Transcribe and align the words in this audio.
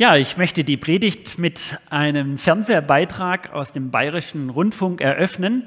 Ja, 0.00 0.16
ich 0.16 0.38
möchte 0.38 0.64
die 0.64 0.78
Predigt 0.78 1.38
mit 1.38 1.78
einem 1.90 2.38
Fernsehbeitrag 2.38 3.52
aus 3.52 3.74
dem 3.74 3.90
Bayerischen 3.90 4.48
Rundfunk 4.48 5.02
eröffnen, 5.02 5.64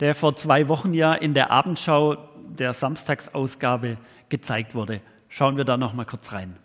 der 0.00 0.16
vor 0.16 0.34
zwei 0.34 0.66
Wochen 0.66 0.92
ja 0.92 1.14
in 1.14 1.34
der 1.34 1.52
Abendschau 1.52 2.16
der 2.48 2.72
Samstagsausgabe 2.72 3.96
gezeigt 4.28 4.74
wurde. 4.74 5.02
Schauen 5.28 5.56
wir 5.56 5.62
da 5.62 5.76
noch 5.76 5.94
mal 5.94 6.04
kurz 6.04 6.32
rein. 6.32 6.56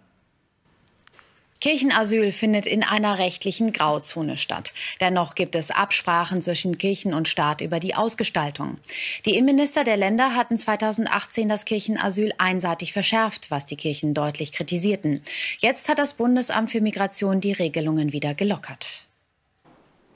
Kirchenasyl 1.62 2.32
findet 2.32 2.66
in 2.66 2.84
einer 2.84 3.20
rechtlichen 3.20 3.72
Grauzone 3.72 4.38
statt. 4.38 4.74
Dennoch 5.00 5.36
gibt 5.36 5.56
es 5.56 5.70
Absprachen 5.70 6.42
zwischen 6.42 6.80
Kirchen 6.80 7.14
und 7.14 7.28
Staat 7.28 7.62
über 7.62 7.80
die 7.80 7.94
Ausgestaltung. 7.94 8.80
Die 9.28 9.36
Innenminister 9.36 9.84
der 9.84 9.96
Länder 9.96 10.36
hatten 10.36 10.58
2018 10.58 11.48
das 11.48 11.66
Kirchenasyl 11.66 12.34
einseitig 12.40 12.94
verschärft, 12.94 13.52
was 13.52 13.68
die 13.68 13.76
Kirchen 13.76 14.16
deutlich 14.16 14.54
kritisierten. 14.54 15.22
Jetzt 15.60 15.88
hat 15.88 16.00
das 16.00 16.14
Bundesamt 16.14 16.72
für 16.72 16.82
Migration 16.82 17.42
die 17.42 17.54
Regelungen 17.54 18.12
wieder 18.12 18.34
gelockert. 18.34 19.06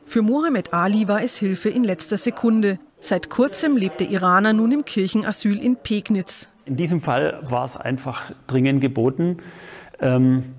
Für 0.08 0.24
Mohammed 0.24 0.74
Ali 0.74 1.08
war 1.08 1.22
es 1.22 1.38
Hilfe 1.38 1.70
in 1.70 1.84
letzter 1.84 2.18
Sekunde. 2.18 2.80
Seit 3.00 3.30
kurzem 3.30 3.78
lebt 3.78 4.00
der 4.00 4.10
Iraner 4.10 4.54
nun 4.54 4.72
im 4.72 4.84
Kirchenasyl 4.84 5.62
in 5.62 5.76
Pegnitz. 5.76 6.50
In 6.66 6.76
diesem 6.76 7.02
Fall 7.02 7.40
war 7.44 7.66
es 7.66 7.78
einfach 7.78 8.32
dringend 8.48 8.82
geboten. 8.82 9.44
Ähm 10.00 10.56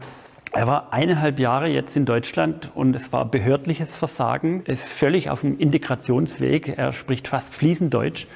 er 0.56 0.66
war 0.66 0.92
eineinhalb 0.92 1.38
Jahre 1.38 1.68
jetzt 1.68 1.96
in 1.96 2.06
Deutschland 2.06 2.70
und 2.74 2.96
es 2.96 3.12
war 3.12 3.26
behördliches 3.26 3.94
Versagen. 3.94 4.62
Er 4.64 4.74
ist 4.74 4.88
völlig 4.88 5.28
auf 5.28 5.42
dem 5.42 5.58
Integrationsweg. 5.58 6.78
Er 6.78 6.92
spricht 6.94 7.28
fast 7.28 7.54
fließend 7.54 7.92
Deutsch. 7.92 8.26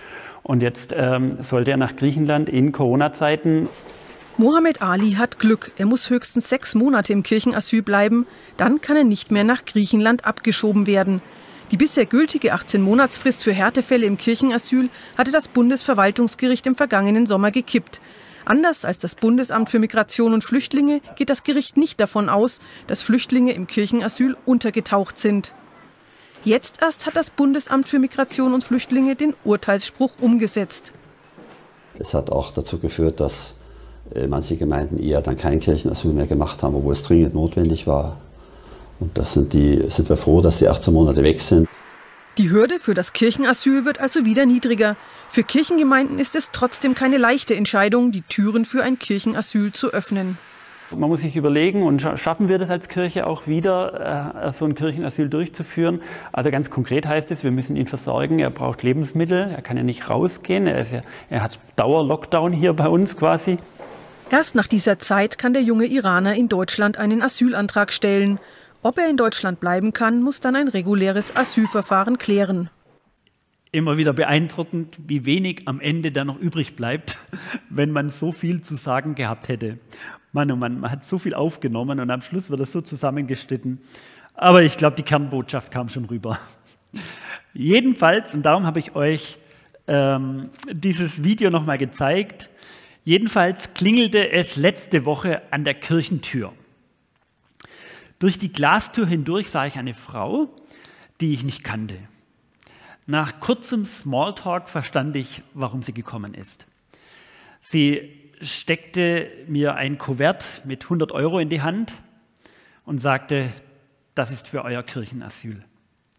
Und 0.43 0.63
jetzt 0.63 0.95
ähm, 0.95 1.39
sollte 1.43 1.71
er 1.71 1.77
nach 1.77 1.97
Griechenland 1.97 2.49
in 2.49 2.73
Corona-Zeiten. 2.73 3.69
Mohammed 4.37 4.83
Ali 4.83 5.13
hat 5.13 5.39
Glück. 5.39 5.71
Er 5.77 5.87
muss 5.87 6.11
höchstens 6.11 6.49
sechs 6.49 6.75
Monate 6.75 7.13
im 7.13 7.23
Kirchenasyl 7.23 7.83
bleiben. 7.83 8.27
Dann 8.57 8.81
kann 8.81 8.97
er 8.97 9.05
nicht 9.05 9.31
mehr 9.31 9.45
nach 9.45 9.65
Griechenland 9.65 10.27
abgeschoben 10.27 10.87
werden. 10.87 11.23
Die 11.71 11.77
bisher 11.77 12.05
gültige 12.05 12.55
18-Monatsfrist 12.55 13.45
für 13.45 13.53
Härtefälle 13.53 14.05
im 14.05 14.17
Kirchenasyl 14.17 14.91
hatte 15.17 15.31
das 15.31 15.49
Bundesverwaltungsgericht 15.49 16.67
im 16.67 16.75
vergangenen 16.75 17.27
Sommer 17.27 17.51
gekippt. 17.51 18.01
Anders 18.51 18.85
als 18.85 18.99
das 18.99 19.15
Bundesamt 19.15 19.69
für 19.69 19.79
Migration 19.79 20.35
und 20.35 20.43
Flüchtlinge 20.43 21.03
geht 21.15 21.31
das 21.31 21.45
Gericht 21.45 21.77
nicht 21.77 22.01
davon 22.01 22.29
aus, 22.29 22.59
dass 22.89 23.01
Flüchtlinge 23.01 23.53
im 23.53 23.69
Kirchenasyl 23.69 24.37
untergetaucht 24.45 25.19
sind. 25.19 25.55
Jetzt 26.45 26.83
erst 26.83 27.07
hat 27.07 27.15
das 27.15 27.31
Bundesamt 27.31 27.87
für 27.87 28.01
Migration 28.01 28.53
und 28.53 28.65
Flüchtlinge 28.65 29.15
den 29.15 29.35
Urteilsspruch 29.45 30.15
umgesetzt. 30.21 30.91
Es 31.97 32.13
hat 32.13 32.33
auch 32.33 32.53
dazu 32.53 32.81
geführt, 32.81 33.21
dass 33.21 33.55
äh, 34.13 34.27
manche 34.27 34.57
Gemeinden 34.57 34.99
eher 34.99 35.23
dann 35.23 35.37
kein 35.37 35.61
Kirchenasyl 35.61 36.13
mehr 36.13 36.27
gemacht 36.27 36.65
haben, 36.65 36.75
obwohl 36.75 36.95
es 36.95 37.05
dringend 37.05 37.37
notwendig 37.37 37.87
war. 37.87 38.17
Und 38.99 39.17
das 39.17 39.33
sind, 39.33 39.53
die, 39.53 39.85
sind 39.91 40.09
wir 40.09 40.17
froh, 40.17 40.41
dass 40.41 40.59
die 40.59 40.67
18 40.67 40.93
Monate 40.93 41.23
weg 41.23 41.41
sind. 41.41 41.69
Die 42.41 42.51
Hürde 42.51 42.81
für 42.81 42.95
das 42.95 43.13
Kirchenasyl 43.13 43.85
wird 43.85 44.01
also 44.01 44.25
wieder 44.25 44.47
niedriger. 44.47 44.97
Für 45.29 45.43
Kirchengemeinden 45.43 46.19
ist 46.19 46.35
es 46.35 46.53
trotzdem 46.53 46.95
keine 46.95 47.19
leichte 47.19 47.55
Entscheidung, 47.55 48.13
die 48.13 48.23
Türen 48.23 48.65
für 48.65 48.83
ein 48.83 48.99
Kirchenasyl 48.99 49.73
zu 49.73 49.93
öffnen. 49.93 50.39
Man 50.91 51.11
muss 51.11 51.21
sich 51.21 51.37
überlegen, 51.37 51.83
und 51.83 52.01
schaffen 52.01 52.49
wir 52.49 52.57
das 52.57 52.71
als 52.71 52.89
Kirche 52.89 53.27
auch 53.27 53.47
wieder, 53.47 54.47
äh, 54.47 54.53
so 54.53 54.65
ein 54.65 54.75
Kirchenasyl 54.75 55.29
durchzuführen? 55.29 56.01
Also 56.33 56.51
ganz 56.51 56.71
konkret 56.71 57.07
heißt 57.07 57.31
es, 57.31 57.45
wir 57.45 57.53
müssen 57.53 57.77
ihn 57.77 57.87
versorgen. 57.87 58.39
Er 58.39 58.49
braucht 58.49 58.83
Lebensmittel, 58.83 59.51
er 59.55 59.61
kann 59.61 59.77
ja 59.77 59.83
nicht 59.83 60.09
rausgehen. 60.09 60.67
Er, 60.67 60.83
ja, 60.85 61.03
er 61.29 61.43
hat 61.43 61.59
Dauer-Lockdown 61.77 62.55
hier 62.55 62.73
bei 62.73 62.89
uns 62.89 63.19
quasi. 63.19 63.59
Erst 64.31 64.55
nach 64.55 64.67
dieser 64.67 64.99
Zeit 64.99 65.37
kann 65.37 65.53
der 65.53 65.61
junge 65.61 65.85
Iraner 65.85 66.35
in 66.37 66.49
Deutschland 66.49 66.97
einen 66.97 67.21
Asylantrag 67.21 67.93
stellen. 67.93 68.41
Ob 68.83 68.97
er 68.97 69.11
in 69.11 69.19
Deutschland 69.19 69.61
bleiben 69.61 69.93
kann, 69.93 70.23
muss 70.23 70.41
dann 70.41 70.57
ein 70.57 70.69
reguläres 70.69 71.37
Asylverfahren 71.37 72.17
klären. 72.17 72.71
Immer 73.73 73.99
wieder 73.99 74.15
beeindruckend, 74.15 74.99
wie 75.07 75.27
wenig 75.27 75.69
am 75.69 75.81
Ende 75.81 76.11
da 76.11 76.25
noch 76.25 76.39
übrig 76.39 76.77
bleibt, 76.77 77.19
wenn 77.69 77.91
man 77.91 78.09
so 78.09 78.33
viel 78.33 78.63
zu 78.63 78.77
sagen 78.77 79.15
gehabt 79.15 79.49
hätte. 79.49 79.79
Mann, 80.33 80.51
oh 80.51 80.57
Mann, 80.57 80.81
man 80.81 80.91
hat 80.91 81.05
so 81.05 81.19
viel 81.19 81.35
aufgenommen 81.35 82.01
und 82.01 82.11
am 82.11 82.23
Schluss 82.23 82.49
wird 82.49 82.61
es 82.61 82.73
so 82.73 82.81
zusammengeschnitten. 82.81 83.81
Aber 84.33 84.63
ich 84.63 84.79
glaube, 84.79 84.97
die 84.97 85.03
Kernbotschaft 85.03 85.71
kam 85.71 85.91
schon 85.91 86.07
rüber. 86.07 86.39
Jedenfalls, 87.53 88.33
und 88.33 88.45
darum 88.45 88.65
habe 88.65 88.79
ich 88.79 88.95
euch 88.95 89.39
ähm, 89.89 90.49
dieses 90.73 91.23
Video 91.23 91.51
nochmal 91.51 91.77
gezeigt, 91.77 92.49
jedenfalls 93.05 93.75
klingelte 93.75 94.31
es 94.31 94.57
letzte 94.57 95.05
Woche 95.05 95.43
an 95.51 95.65
der 95.65 95.75
Kirchentür. 95.75 96.55
Durch 98.21 98.37
die 98.39 98.53
Glastür 98.53 99.07
hindurch 99.07 99.51
sah 99.51 99.67
ich 99.67 99.77
eine 99.77 99.95
Frau, 99.95 100.55
die 101.21 101.33
ich 101.33 101.43
nicht 101.43 101.65
kannte. 101.65 101.97
Nach 103.07 103.41
kurzem 103.41 103.85
Smalltalk 103.85 104.69
verstand 104.69 105.17
ich, 105.17 105.43
warum 105.55 105.83
sie 105.83 105.95
gekommen 105.95 106.35
ist. 106.35 106.67
Sie 107.63 108.31
steckte 108.43 109.31
mir 109.49 109.75
ein 109.75 109.97
Kuvert 109.97 110.63
mit 110.65 110.85
100 110.85 111.13
Euro 111.13 111.39
in 111.39 111.49
die 111.49 111.63
Hand 111.63 111.95
und 112.85 112.99
sagte, 112.99 113.53
das 114.15 114.31
ist 114.31 114.49
für 114.49 114.65
euer 114.65 114.83
Kirchenasyl. 114.83 115.65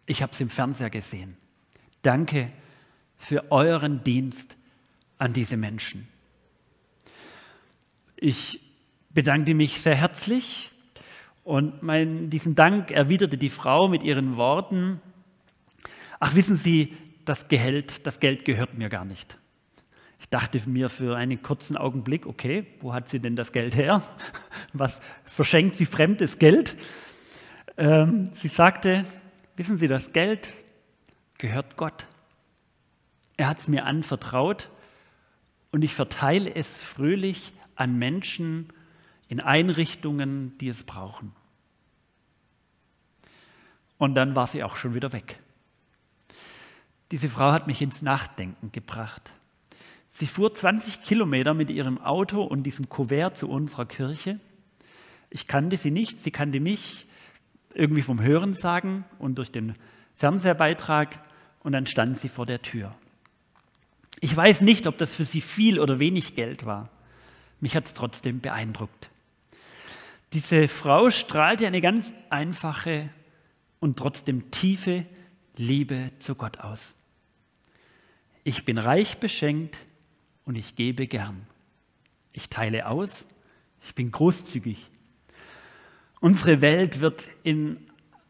Ich 0.06 0.22
habe 0.22 0.32
es 0.32 0.40
im 0.40 0.48
Fernseher 0.48 0.90
gesehen. 0.90 1.36
Danke 2.02 2.50
für 3.16 3.52
euren 3.52 4.02
Dienst 4.02 4.56
an 5.18 5.32
diese 5.32 5.56
Menschen. 5.56 6.08
Ich 8.16 8.60
bedankte 9.10 9.54
mich 9.54 9.80
sehr 9.80 9.94
herzlich 9.94 10.71
und 11.44 11.82
mein, 11.82 12.30
diesen 12.30 12.54
Dank 12.54 12.90
erwiderte 12.90 13.36
die 13.36 13.50
Frau 13.50 13.88
mit 13.88 14.02
ihren 14.02 14.36
Worten, 14.36 15.00
ach 16.20 16.34
wissen 16.34 16.56
Sie, 16.56 16.96
das 17.24 17.48
Geld, 17.48 18.06
das 18.06 18.20
Geld 18.20 18.44
gehört 18.44 18.74
mir 18.74 18.88
gar 18.88 19.04
nicht. 19.04 19.38
Ich 20.20 20.28
dachte 20.28 20.60
mir 20.68 20.88
für 20.88 21.16
einen 21.16 21.42
kurzen 21.42 21.76
Augenblick, 21.76 22.26
okay, 22.26 22.66
wo 22.80 22.94
hat 22.94 23.08
sie 23.08 23.18
denn 23.18 23.34
das 23.34 23.50
Geld 23.50 23.76
her? 23.76 24.02
Was 24.72 25.00
verschenkt 25.24 25.76
sie 25.76 25.84
fremdes 25.84 26.38
Geld? 26.38 26.76
Ähm, 27.76 28.30
sie 28.40 28.48
sagte, 28.48 29.04
wissen 29.56 29.78
Sie, 29.78 29.88
das 29.88 30.12
Geld 30.12 30.52
gehört 31.38 31.76
Gott. 31.76 32.06
Er 33.36 33.48
hat 33.48 33.58
es 33.58 33.68
mir 33.68 33.84
anvertraut 33.84 34.70
und 35.72 35.82
ich 35.82 35.94
verteile 35.94 36.54
es 36.54 36.68
fröhlich 36.68 37.52
an 37.74 37.98
Menschen, 37.98 38.68
in 39.32 39.40
Einrichtungen, 39.40 40.58
die 40.58 40.68
es 40.68 40.82
brauchen. 40.82 41.32
Und 43.96 44.14
dann 44.14 44.36
war 44.36 44.46
sie 44.46 44.62
auch 44.62 44.76
schon 44.76 44.92
wieder 44.92 45.14
weg. 45.14 45.38
Diese 47.10 47.30
Frau 47.30 47.50
hat 47.50 47.66
mich 47.66 47.80
ins 47.80 48.02
Nachdenken 48.02 48.72
gebracht. 48.72 49.32
Sie 50.10 50.26
fuhr 50.26 50.52
20 50.52 51.00
Kilometer 51.00 51.54
mit 51.54 51.70
ihrem 51.70 51.96
Auto 51.96 52.42
und 52.42 52.64
diesem 52.64 52.90
Kuvert 52.90 53.38
zu 53.38 53.48
unserer 53.48 53.86
Kirche. 53.86 54.38
Ich 55.30 55.46
kannte 55.46 55.78
sie 55.78 55.90
nicht, 55.90 56.22
sie 56.22 56.30
kannte 56.30 56.60
mich 56.60 57.06
irgendwie 57.72 58.02
vom 58.02 58.20
Hören 58.20 58.52
sagen 58.52 59.06
und 59.18 59.36
durch 59.36 59.50
den 59.50 59.76
Fernsehbeitrag 60.14 61.18
und 61.60 61.72
dann 61.72 61.86
stand 61.86 62.18
sie 62.18 62.28
vor 62.28 62.44
der 62.44 62.60
Tür. 62.60 62.94
Ich 64.20 64.36
weiß 64.36 64.60
nicht, 64.60 64.86
ob 64.86 64.98
das 64.98 65.14
für 65.14 65.24
sie 65.24 65.40
viel 65.40 65.80
oder 65.80 65.98
wenig 65.98 66.36
Geld 66.36 66.66
war. 66.66 66.90
Mich 67.60 67.74
hat 67.74 67.86
es 67.86 67.94
trotzdem 67.94 68.40
beeindruckt. 68.40 69.08
Diese 70.32 70.66
Frau 70.66 71.10
strahlte 71.10 71.66
eine 71.66 71.82
ganz 71.82 72.12
einfache 72.30 73.10
und 73.80 73.98
trotzdem 73.98 74.50
tiefe 74.50 75.04
Liebe 75.56 76.10
zu 76.20 76.34
Gott 76.34 76.60
aus. 76.60 76.94
Ich 78.42 78.64
bin 78.64 78.78
reich 78.78 79.18
beschenkt 79.18 79.76
und 80.46 80.56
ich 80.56 80.74
gebe 80.74 81.06
gern. 81.06 81.46
Ich 82.32 82.48
teile 82.48 82.88
aus, 82.88 83.28
ich 83.84 83.94
bin 83.94 84.10
großzügig. 84.10 84.88
Unsere 86.20 86.62
Welt 86.62 87.00
wird 87.00 87.28
in 87.42 87.76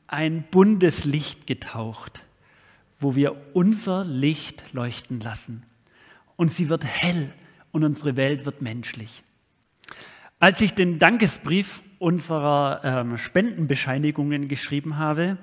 ein 0.08 0.42
buntes 0.50 1.04
Licht 1.04 1.46
getaucht, 1.46 2.24
wo 2.98 3.14
wir 3.14 3.54
unser 3.54 4.04
Licht 4.04 4.72
leuchten 4.72 5.20
lassen. 5.20 5.62
Und 6.34 6.52
sie 6.52 6.68
wird 6.68 6.84
hell 6.84 7.32
und 7.70 7.84
unsere 7.84 8.16
Welt 8.16 8.44
wird 8.44 8.60
menschlich. 8.60 9.22
Als 10.40 10.60
ich 10.60 10.74
den 10.74 10.98
Dankesbrief 10.98 11.82
unserer 12.02 12.80
ähm, 12.82 13.16
Spendenbescheinigungen 13.16 14.48
geschrieben 14.48 14.98
habe, 14.98 15.38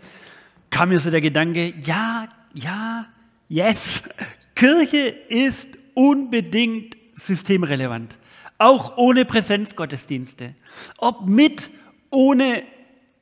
kam 0.70 0.90
mir 0.90 1.00
so 1.00 1.10
der 1.10 1.22
Gedanke, 1.22 1.74
ja, 1.80 2.28
ja, 2.54 3.06
yes, 3.48 4.04
Kirche 4.56 5.08
ist 5.30 5.70
unbedingt 5.94 6.98
systemrelevant, 7.16 8.18
auch 8.58 8.98
ohne 8.98 9.24
Präsenzgottesdienste, 9.24 10.54
ob 10.98 11.30
mit, 11.30 11.72
ohne 12.10 12.64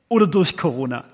oder 0.10 0.26
durch 0.26 0.58
Corona. 0.58 1.06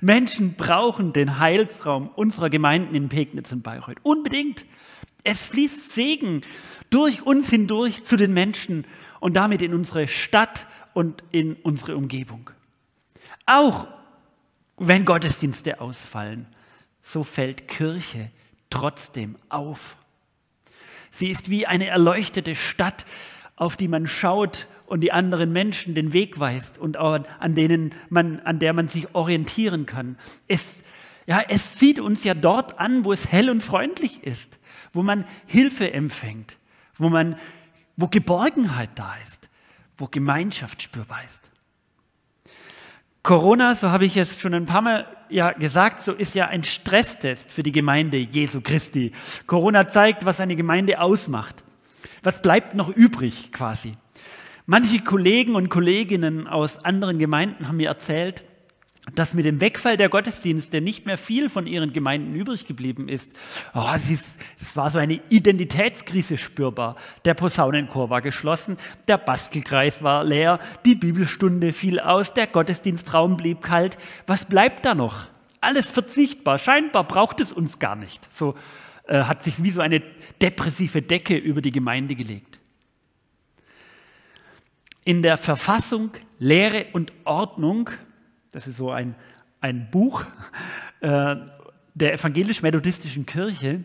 Menschen 0.00 0.54
brauchen 0.54 1.12
den 1.12 1.38
Heilsraum 1.38 2.08
unserer 2.08 2.48
Gemeinden 2.48 2.94
in 2.94 3.10
Pegnitz 3.10 3.52
und 3.52 3.62
Bayreuth. 3.62 3.98
Unbedingt. 4.02 4.64
Es 5.24 5.42
fließt 5.42 5.92
Segen 5.92 6.40
durch 6.88 7.26
uns 7.26 7.50
hindurch 7.50 8.04
zu 8.04 8.16
den 8.16 8.32
Menschen 8.32 8.86
und 9.20 9.36
damit 9.36 9.60
in 9.60 9.74
unsere 9.74 10.08
Stadt 10.08 10.66
und 10.96 11.22
in 11.30 11.56
unsere 11.56 11.94
Umgebung. 11.94 12.48
Auch 13.44 13.86
wenn 14.78 15.04
Gottesdienste 15.04 15.78
ausfallen, 15.82 16.46
so 17.02 17.22
fällt 17.22 17.68
Kirche 17.68 18.30
trotzdem 18.70 19.36
auf. 19.50 19.98
Sie 21.10 21.28
ist 21.28 21.50
wie 21.50 21.66
eine 21.66 21.86
erleuchtete 21.88 22.54
Stadt, 22.54 23.04
auf 23.56 23.76
die 23.76 23.88
man 23.88 24.06
schaut 24.06 24.68
und 24.86 25.00
die 25.00 25.12
anderen 25.12 25.52
Menschen 25.52 25.94
den 25.94 26.14
Weg 26.14 26.40
weist 26.40 26.78
und 26.78 26.96
an, 26.96 27.54
denen 27.54 27.94
man, 28.08 28.40
an 28.40 28.58
der 28.58 28.72
man 28.72 28.88
sich 28.88 29.14
orientieren 29.14 29.84
kann. 29.84 30.16
Es, 30.48 30.76
ja, 31.26 31.42
es 31.46 31.76
zieht 31.76 32.00
uns 32.00 32.24
ja 32.24 32.32
dort 32.32 32.80
an, 32.80 33.04
wo 33.04 33.12
es 33.12 33.30
hell 33.30 33.50
und 33.50 33.62
freundlich 33.62 34.24
ist, 34.24 34.58
wo 34.94 35.02
man 35.02 35.26
Hilfe 35.44 35.92
empfängt, 35.92 36.56
wo 36.96 37.10
man, 37.10 37.38
wo 37.98 38.08
Geborgenheit 38.08 38.90
da 38.94 39.14
ist, 39.22 39.45
wo 39.98 40.06
Gemeinschaft 40.06 40.82
spürbar 40.82 41.24
ist. 41.24 41.40
Corona, 43.22 43.74
so 43.74 43.90
habe 43.90 44.04
ich 44.04 44.16
es 44.16 44.40
schon 44.40 44.54
ein 44.54 44.66
paar 44.66 44.82
Mal 44.82 45.06
ja 45.28 45.50
gesagt, 45.50 46.04
so 46.04 46.12
ist 46.12 46.34
ja 46.34 46.46
ein 46.46 46.62
Stresstest 46.62 47.52
für 47.52 47.64
die 47.64 47.72
Gemeinde 47.72 48.16
Jesu 48.18 48.60
Christi. 48.60 49.12
Corona 49.46 49.88
zeigt, 49.88 50.24
was 50.24 50.40
eine 50.40 50.54
Gemeinde 50.54 51.00
ausmacht. 51.00 51.64
Was 52.22 52.40
bleibt 52.40 52.74
noch 52.74 52.88
übrig 52.88 53.50
quasi? 53.52 53.94
Manche 54.66 55.00
Kollegen 55.00 55.54
und 55.54 55.68
Kolleginnen 55.68 56.46
aus 56.46 56.84
anderen 56.84 57.18
Gemeinden 57.18 57.68
haben 57.68 57.76
mir 57.78 57.88
erzählt, 57.88 58.44
dass 59.14 59.34
mit 59.34 59.44
dem 59.44 59.60
Wegfall 59.60 59.96
der 59.96 60.08
Gottesdienste 60.08 60.80
nicht 60.80 61.06
mehr 61.06 61.16
viel 61.16 61.48
von 61.48 61.66
ihren 61.66 61.92
Gemeinden 61.92 62.34
übrig 62.34 62.66
geblieben 62.66 63.08
ist. 63.08 63.30
Oh, 63.74 63.86
es, 63.94 64.10
ist 64.10 64.38
es 64.60 64.74
war 64.76 64.90
so 64.90 64.98
eine 64.98 65.20
Identitätskrise 65.28 66.36
spürbar. 66.38 66.96
Der 67.24 67.34
Posaunenchor 67.34 68.10
war 68.10 68.20
geschlossen, 68.20 68.76
der 69.06 69.18
Bastelkreis 69.18 70.02
war 70.02 70.24
leer, 70.24 70.58
die 70.84 70.96
Bibelstunde 70.96 71.72
fiel 71.72 72.00
aus, 72.00 72.34
der 72.34 72.48
Gottesdienstraum 72.48 73.36
blieb 73.36 73.62
kalt. 73.62 73.96
Was 74.26 74.44
bleibt 74.44 74.84
da 74.84 74.94
noch? 74.94 75.26
Alles 75.60 75.86
verzichtbar. 75.86 76.58
Scheinbar 76.58 77.04
braucht 77.04 77.40
es 77.40 77.52
uns 77.52 77.78
gar 77.78 77.96
nicht. 77.96 78.28
So 78.34 78.54
äh, 79.06 79.22
hat 79.22 79.44
sich 79.44 79.62
wie 79.62 79.70
so 79.70 79.80
eine 79.80 80.02
depressive 80.42 81.00
Decke 81.00 81.36
über 81.36 81.62
die 81.62 81.72
Gemeinde 81.72 82.16
gelegt. 82.16 82.58
In 85.04 85.22
der 85.22 85.36
Verfassung 85.36 86.10
Lehre 86.38 86.86
und 86.92 87.12
Ordnung 87.24 87.90
das 88.56 88.66
ist 88.66 88.78
so 88.78 88.90
ein, 88.90 89.14
ein 89.60 89.90
Buch 89.90 90.24
äh, 91.00 91.36
der 91.92 92.14
evangelisch-methodistischen 92.14 93.26
Kirche, 93.26 93.84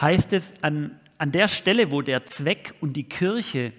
heißt 0.00 0.32
es, 0.32 0.52
an, 0.60 0.98
an 1.18 1.30
der 1.30 1.46
Stelle, 1.46 1.92
wo 1.92 2.02
der 2.02 2.26
Zweck 2.26 2.74
und 2.80 2.94
die 2.94 3.04
Kirche 3.04 3.72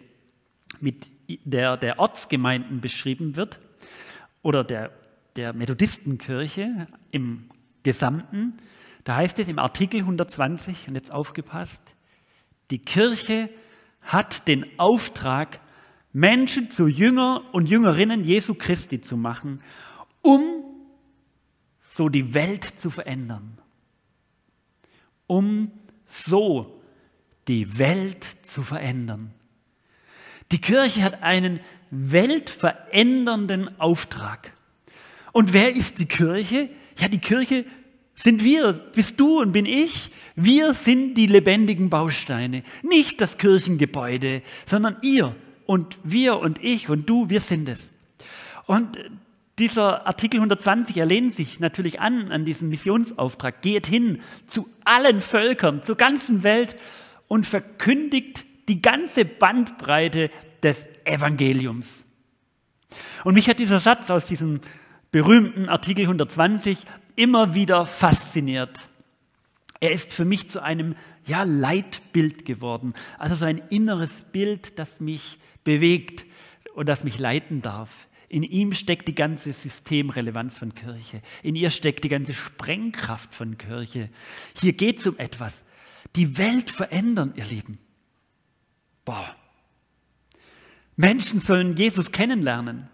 mit 0.79 1.07
der, 1.27 1.75
der 1.75 1.99
Ortsgemeinden 1.99 2.79
beschrieben 2.79 3.35
wird, 3.35 3.59
oder 4.43 4.63
der, 4.63 4.91
der 5.35 5.51
Methodistenkirche 5.51 6.87
im 7.11 7.49
Gesamten, 7.83 8.53
da 9.03 9.17
heißt 9.17 9.39
es 9.39 9.49
im 9.49 9.59
Artikel 9.59 9.99
120, 9.99 10.87
und 10.87 10.95
jetzt 10.95 11.11
aufgepasst, 11.11 11.81
die 12.71 12.79
Kirche 12.79 13.49
hat 14.01 14.47
den 14.47 14.79
Auftrag, 14.79 15.59
Menschen 16.13 16.71
zu 16.71 16.87
Jünger 16.87 17.41
und 17.51 17.67
Jüngerinnen 17.67 18.23
Jesu 18.23 18.53
Christi 18.53 19.01
zu 19.01 19.17
machen 19.17 19.59
um 20.23 20.63
so 21.95 22.09
die 22.09 22.33
Welt 22.33 22.73
zu 22.79 22.89
verändern. 22.89 23.59
Um 25.27 25.71
so 26.07 26.81
die 27.47 27.77
Welt 27.77 28.25
zu 28.45 28.63
verändern. 28.63 29.31
Die 30.51 30.61
Kirche 30.61 31.03
hat 31.03 31.21
einen 31.21 31.59
weltverändernden 31.91 33.79
Auftrag. 33.79 34.53
Und 35.31 35.53
wer 35.53 35.75
ist 35.75 35.99
die 35.99 36.05
Kirche? 36.05 36.69
Ja, 36.97 37.07
die 37.07 37.19
Kirche 37.19 37.65
sind 38.15 38.43
wir, 38.43 38.73
bist 38.73 39.19
du 39.19 39.39
und 39.39 39.51
bin 39.51 39.65
ich. 39.65 40.11
Wir 40.35 40.73
sind 40.73 41.15
die 41.15 41.27
lebendigen 41.27 41.89
Bausteine, 41.89 42.63
nicht 42.81 43.21
das 43.21 43.37
Kirchengebäude, 43.37 44.41
sondern 44.65 44.97
ihr 45.01 45.35
und 45.65 45.97
wir 46.03 46.37
und 46.37 46.63
ich 46.63 46.89
und 46.89 47.09
du, 47.09 47.29
wir 47.29 47.41
sind 47.41 47.69
es. 47.69 47.91
Und 48.65 48.97
dieser 49.59 50.07
Artikel 50.07 50.37
120 50.37 50.97
erlehnt 50.97 51.35
sich 51.35 51.59
natürlich 51.59 51.99
an, 51.99 52.31
an 52.31 52.45
diesen 52.45 52.69
Missionsauftrag. 52.69 53.61
Geht 53.61 53.85
hin 53.85 54.21
zu 54.47 54.67
allen 54.83 55.21
Völkern, 55.21 55.83
zur 55.83 55.95
ganzen 55.95 56.43
Welt 56.43 56.75
und 57.27 57.45
verkündigt 57.45 58.45
die 58.67 58.81
ganze 58.81 59.25
Bandbreite 59.25 60.31
des 60.63 60.85
Evangeliums. 61.05 62.03
Und 63.23 63.35
mich 63.35 63.47
hat 63.49 63.59
dieser 63.59 63.79
Satz 63.79 64.09
aus 64.09 64.25
diesem 64.25 64.61
berühmten 65.11 65.69
Artikel 65.69 66.03
120 66.03 66.77
immer 67.15 67.53
wieder 67.53 67.85
fasziniert. 67.85 68.79
Er 69.79 69.91
ist 69.91 70.11
für 70.11 70.25
mich 70.25 70.49
zu 70.49 70.63
einem 70.63 70.95
ja, 71.25 71.43
Leitbild 71.43 72.45
geworden, 72.45 72.93
also 73.19 73.35
so 73.35 73.45
ein 73.45 73.61
inneres 73.69 74.21
Bild, 74.31 74.79
das 74.79 74.99
mich 74.99 75.37
bewegt 75.63 76.25
und 76.73 76.87
das 76.87 77.03
mich 77.03 77.19
leiten 77.19 77.61
darf. 77.61 78.07
In 78.33 78.41
ihm 78.41 78.73
steckt 78.73 79.07
die 79.07 79.13
ganze 79.13 79.53
Systemrelevanz 79.53 80.57
von 80.57 80.73
Kirche. 80.73 81.21
In 81.43 81.55
ihr 81.55 81.69
steckt 81.69 82.03
die 82.03 82.09
ganze 82.09 82.33
Sprengkraft 82.33 83.31
von 83.31 83.59
Kirche. 83.59 84.09
Hier 84.59 84.73
geht 84.73 84.97
es 84.97 85.05
um 85.05 85.19
etwas. 85.19 85.63
Die 86.15 86.35
Welt 86.39 86.71
verändern, 86.71 87.33
ihr 87.35 87.45
Lieben. 87.45 87.77
Boah. 89.05 89.35
Menschen 90.95 91.41
sollen 91.41 91.77
Jesus 91.77 92.11
kennenlernen. 92.11 92.89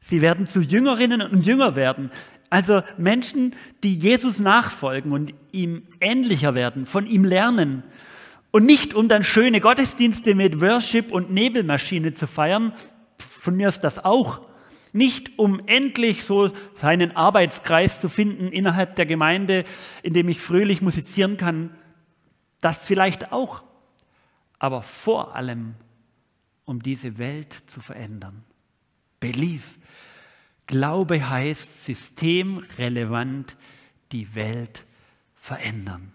Sie 0.00 0.20
werden 0.20 0.48
zu 0.48 0.60
Jüngerinnen 0.60 1.22
und 1.22 1.46
Jünger 1.46 1.76
werden. 1.76 2.10
Also 2.50 2.82
Menschen, 2.98 3.54
die 3.84 3.94
Jesus 3.96 4.40
nachfolgen 4.40 5.12
und 5.12 5.34
ihm 5.52 5.84
ähnlicher 6.00 6.56
werden, 6.56 6.84
von 6.84 7.06
ihm 7.06 7.24
lernen. 7.24 7.84
Und 8.50 8.66
nicht 8.66 8.92
um 8.92 9.08
dann 9.08 9.22
schöne 9.22 9.60
Gottesdienste 9.60 10.34
mit 10.34 10.60
Worship 10.60 11.12
und 11.12 11.30
Nebelmaschine 11.30 12.14
zu 12.14 12.26
feiern, 12.26 12.72
von 13.20 13.54
mir 13.54 13.68
ist 13.68 13.82
das 13.82 14.04
auch, 14.04 14.40
nicht 14.94 15.40
um 15.40 15.60
endlich 15.66 16.24
so 16.24 16.52
seinen 16.76 17.16
Arbeitskreis 17.16 18.00
zu 18.00 18.08
finden 18.08 18.48
innerhalb 18.48 18.94
der 18.94 19.06
Gemeinde, 19.06 19.64
in 20.02 20.14
dem 20.14 20.28
ich 20.28 20.40
fröhlich 20.40 20.80
musizieren 20.80 21.36
kann. 21.36 21.76
Das 22.60 22.86
vielleicht 22.86 23.32
auch. 23.32 23.64
Aber 24.60 24.82
vor 24.82 25.34
allem, 25.34 25.74
um 26.64 26.80
diese 26.80 27.18
Welt 27.18 27.64
zu 27.66 27.80
verändern. 27.80 28.44
Belief. 29.18 29.78
Glaube 30.66 31.28
heißt 31.28 31.84
systemrelevant 31.84 33.56
die 34.12 34.32
Welt 34.36 34.86
verändern. 35.34 36.12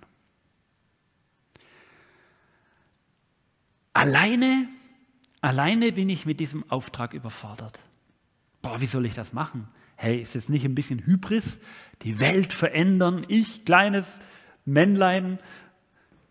Alleine, 3.91 4.69
alleine 5.41 5.91
bin 5.91 6.09
ich 6.09 6.25
mit 6.25 6.39
diesem 6.39 6.63
Auftrag 6.71 7.13
überfordert 7.13 7.77
boah, 8.61 8.81
wie 8.81 8.85
soll 8.85 9.05
ich 9.05 9.15
das 9.15 9.33
machen? 9.33 9.67
Hey, 9.95 10.21
ist 10.21 10.35
es 10.35 10.49
nicht 10.49 10.65
ein 10.65 10.75
bisschen 10.75 11.05
Hybris? 11.05 11.59
Die 12.03 12.19
Welt 12.19 12.53
verändern, 12.53 13.25
ich, 13.27 13.65
kleines 13.65 14.07
Männlein, 14.65 15.39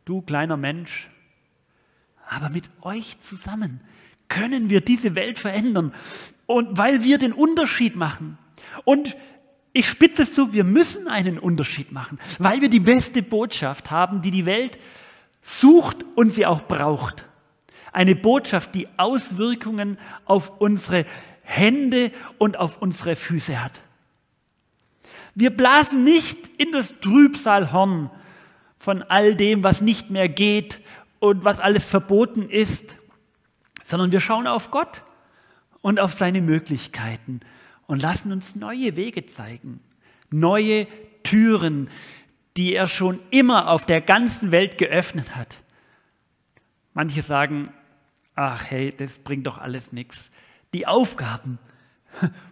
du, 0.05 0.23
kleiner 0.23 0.57
Mensch. 0.57 1.11
Aber 2.29 2.49
mit 2.51 2.71
euch 2.81 3.19
zusammen 3.21 3.81
können 4.29 4.71
wir 4.71 4.81
diese 4.81 5.15
Welt 5.15 5.39
verändern. 5.39 5.93
Und 6.47 6.79
weil 6.79 7.03
wir 7.03 7.19
den 7.19 7.33
Unterschied 7.33 7.97
machen. 7.97 8.39
Und 8.85 9.17
ich 9.73 9.89
spitze 9.89 10.23
es 10.23 10.35
zu, 10.35 10.53
wir 10.53 10.65
müssen 10.65 11.09
einen 11.09 11.39
Unterschied 11.39 11.93
machen, 11.93 12.19
weil 12.39 12.61
wir 12.61 12.69
die 12.69 12.81
beste 12.81 13.23
Botschaft 13.23 13.91
haben, 13.91 14.23
die 14.23 14.31
die 14.31 14.47
Welt 14.47 14.79
sucht 15.43 16.05
und 16.15 16.33
sie 16.33 16.47
auch 16.47 16.63
braucht. 16.63 17.27
Eine 17.93 18.17
Botschaft, 18.17 18.75
die 18.75 18.89
Auswirkungen 18.97 19.99
auf 20.25 20.61
unsere 20.61 21.07
Hände 21.49 22.13
und 22.37 22.59
auf 22.59 22.83
unsere 22.83 23.17
Füße 23.17 23.63
hat. 23.63 23.81
Wir 25.35 25.49
blasen 25.49 26.05
nicht 26.05 26.39
in 26.59 26.73
das 26.73 26.95
Trübsalhorn 27.01 28.11
von 28.79 29.03
all 29.03 29.35
dem, 29.35 29.65
was 29.65 29.81
nicht 29.81 30.11
mehr 30.11 30.29
geht 30.29 30.83
und 31.21 31.45
was 31.45 31.59
alles 31.59 31.85
verboten 31.85 32.51
ist, 32.51 32.97
sondern 33.83 34.13
wir 34.13 34.21
schauen 34.21 34.47
auf 34.47 34.71
Gott 34.71 35.03
und 35.81 36.01
auf 36.01 36.13
seine 36.13 36.43
Möglichkeiten 36.43 37.41
und 37.87 38.03
lassen 38.03 38.31
uns 38.31 38.55
neue 38.55 38.97
Wege 38.97 39.25
zeigen, 39.25 39.81
neue 40.31 40.87
Türen, 41.23 41.89
die 42.59 42.75
er 42.75 42.89
schon 42.89 43.21
immer 43.31 43.71
auf 43.71 43.87
der 43.87 44.03
ganzen 44.03 44.53
Welt 44.53 44.77
geöffnet 44.77 45.35
hat. 45.35 45.63
Manche 46.93 47.23
sagen, 47.23 47.73
ach 48.35 48.65
hey, 48.67 48.93
das 48.95 49.17
bringt 49.17 49.47
doch 49.47 49.57
alles 49.57 49.95
nichts 49.95 50.31
die 50.75 50.87
Aufgaben, 50.87 51.59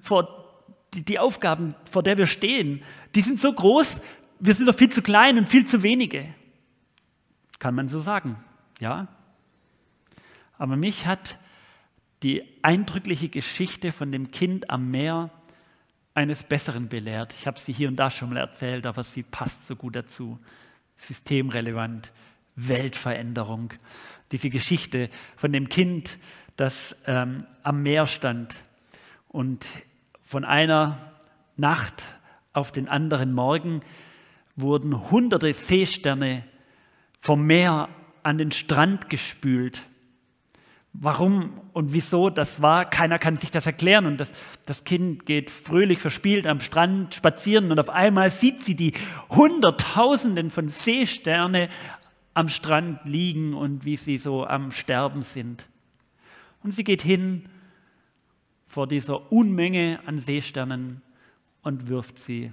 vor, 0.01 0.65
die, 0.95 1.05
die 1.05 1.19
Aufgaben, 1.19 1.75
vor 1.91 2.03
der 2.03 2.19
wir 2.19 2.27
stehen, 2.27 2.83
die 3.15 3.21
sind 3.21 3.39
so 3.41 3.53
groß, 3.53 4.01
wir 4.39 4.55
sind 4.55 4.67
doch 4.67 4.75
viel 4.75 4.91
zu 4.91 5.03
klein 5.03 5.39
und 5.39 5.49
viel 5.49 5.67
zu 5.67 5.83
wenige. 5.83 6.35
Kann 7.59 7.75
man 7.75 7.89
so 7.89 8.01
sagen, 8.01 8.37
ja. 8.81 9.09
Aber 10.59 10.77
mich 10.77 11.07
hat 11.07 11.39
die 12.23 12.43
eindrückliche 12.63 13.29
Geschichte 13.29 13.93
von 13.93 14.13
dem 14.13 14.31
Kind 14.31 14.71
am 14.71 14.91
Meer 14.91 15.31
eines 16.15 16.43
Besseren 16.45 16.89
belehrt. 16.89 17.35
Ich 17.35 17.47
habe 17.47 17.61
sie 17.61 17.73
hier 17.73 17.89
und 17.89 17.97
da 17.97 18.11
schon 18.11 18.31
mal 18.31 18.39
erzählt, 18.39 18.87
aber 18.87 19.05
sie 19.05 19.23
passt 19.23 19.67
so 19.67 19.77
gut 19.77 19.97
dazu. 19.97 20.39
Systemrelevant, 20.97 22.11
Weltveränderung. 22.57 23.75
Diese 24.33 24.49
Geschichte 24.49 25.11
von 25.37 25.53
dem 25.53 25.69
Kind, 25.69 26.19
das 26.57 26.97
ähm, 27.07 27.45
am 27.63 27.83
Meer 27.83 28.07
stand 28.07 28.55
und 29.29 29.67
von 30.23 30.45
einer 30.45 30.99
Nacht 31.57 32.03
auf 32.53 32.73
den 32.73 32.89
anderen 32.89 33.33
Morgen 33.33 33.81
wurden 34.57 35.11
hunderte 35.11 35.53
Seesterne 35.53 36.45
vom 37.21 37.47
Meer 37.47 37.89
an 38.23 38.39
den 38.39 38.51
Strand 38.51 39.11
gespült. 39.11 39.83
Warum 40.93 41.61
und 41.75 41.93
wieso 41.93 42.31
das 42.31 42.63
war, 42.63 42.89
keiner 42.89 43.19
kann 43.19 43.37
sich 43.37 43.51
das 43.51 43.67
erklären. 43.67 44.07
Und 44.07 44.19
das, 44.19 44.31
das 44.65 44.85
Kind 44.85 45.27
geht 45.27 45.51
fröhlich 45.51 46.01
verspielt 46.01 46.47
am 46.47 46.61
Strand 46.61 47.15
spazieren 47.15 47.71
und 47.71 47.79
auf 47.79 47.91
einmal 47.91 48.31
sieht 48.31 48.65
sie 48.65 48.75
die 48.75 48.95
Hunderttausenden 49.29 50.49
von 50.49 50.69
Seesterne 50.69 51.69
am 52.33 52.49
Strand 52.49 53.05
liegen 53.05 53.53
und 53.53 53.85
wie 53.85 53.99
sie 53.99 54.17
so 54.17 54.47
am 54.47 54.71
Sterben 54.71 55.23
sind. 55.23 55.67
Und 56.63 56.73
sie 56.73 56.85
geht 56.85 57.03
hin 57.03 57.49
vor 58.67 58.87
dieser 58.87 59.33
Unmenge 59.33 60.01
an 60.07 60.21
Seesternen 60.21 61.03
und 61.63 61.89
wirft 61.89 62.19
sie 62.19 62.53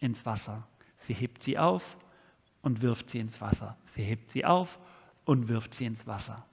ins 0.00 0.26
Wasser. 0.26 0.66
Sie 0.98 1.14
hebt 1.14 1.42
sie 1.42 1.58
auf 1.58 1.96
und 2.62 2.82
wirft 2.82 3.10
sie 3.10 3.18
ins 3.18 3.40
Wasser. 3.40 3.76
Sie 3.94 4.02
hebt 4.02 4.30
sie 4.30 4.44
auf 4.44 4.78
und 5.24 5.48
wirft 5.48 5.74
sie 5.74 5.84
ins 5.84 6.06
Wasser. 6.06 6.44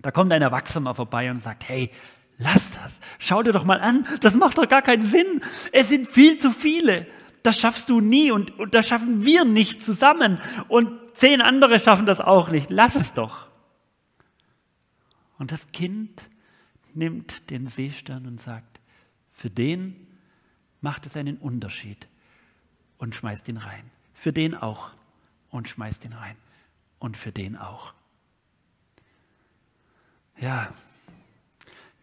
Da 0.00 0.10
kommt 0.10 0.32
ein 0.32 0.42
Erwachsener 0.42 0.94
vorbei 0.94 1.30
und 1.30 1.42
sagt, 1.42 1.68
hey, 1.68 1.90
lass 2.38 2.70
das, 2.70 2.98
schau 3.18 3.42
dir 3.42 3.52
doch 3.52 3.64
mal 3.64 3.80
an, 3.80 4.06
das 4.20 4.34
macht 4.34 4.58
doch 4.58 4.68
gar 4.68 4.82
keinen 4.82 5.04
Sinn. 5.04 5.42
Es 5.72 5.88
sind 5.88 6.06
viel 6.06 6.38
zu 6.38 6.50
viele. 6.50 7.06
Das 7.42 7.58
schaffst 7.58 7.88
du 7.88 8.00
nie 8.00 8.30
und, 8.30 8.58
und 8.58 8.74
das 8.74 8.86
schaffen 8.86 9.24
wir 9.24 9.44
nicht 9.44 9.82
zusammen. 9.82 10.38
Und 10.68 10.92
zehn 11.14 11.40
andere 11.40 11.80
schaffen 11.80 12.06
das 12.06 12.20
auch 12.20 12.50
nicht. 12.50 12.70
Lass 12.70 12.96
es 12.96 13.12
doch. 13.12 13.49
Und 15.40 15.52
das 15.52 15.66
Kind 15.72 16.28
nimmt 16.92 17.48
den 17.48 17.66
Seestern 17.66 18.26
und 18.26 18.42
sagt, 18.42 18.78
für 19.32 19.48
den 19.48 20.06
macht 20.82 21.06
es 21.06 21.16
einen 21.16 21.38
Unterschied 21.38 22.06
und 22.98 23.14
schmeißt 23.14 23.48
ihn 23.48 23.56
rein. 23.56 23.90
Für 24.12 24.34
den 24.34 24.54
auch 24.54 24.90
und 25.50 25.66
schmeißt 25.66 26.04
ihn 26.04 26.12
rein. 26.12 26.36
Und 26.98 27.16
für 27.16 27.32
den 27.32 27.56
auch. 27.56 27.94
Ja, 30.38 30.74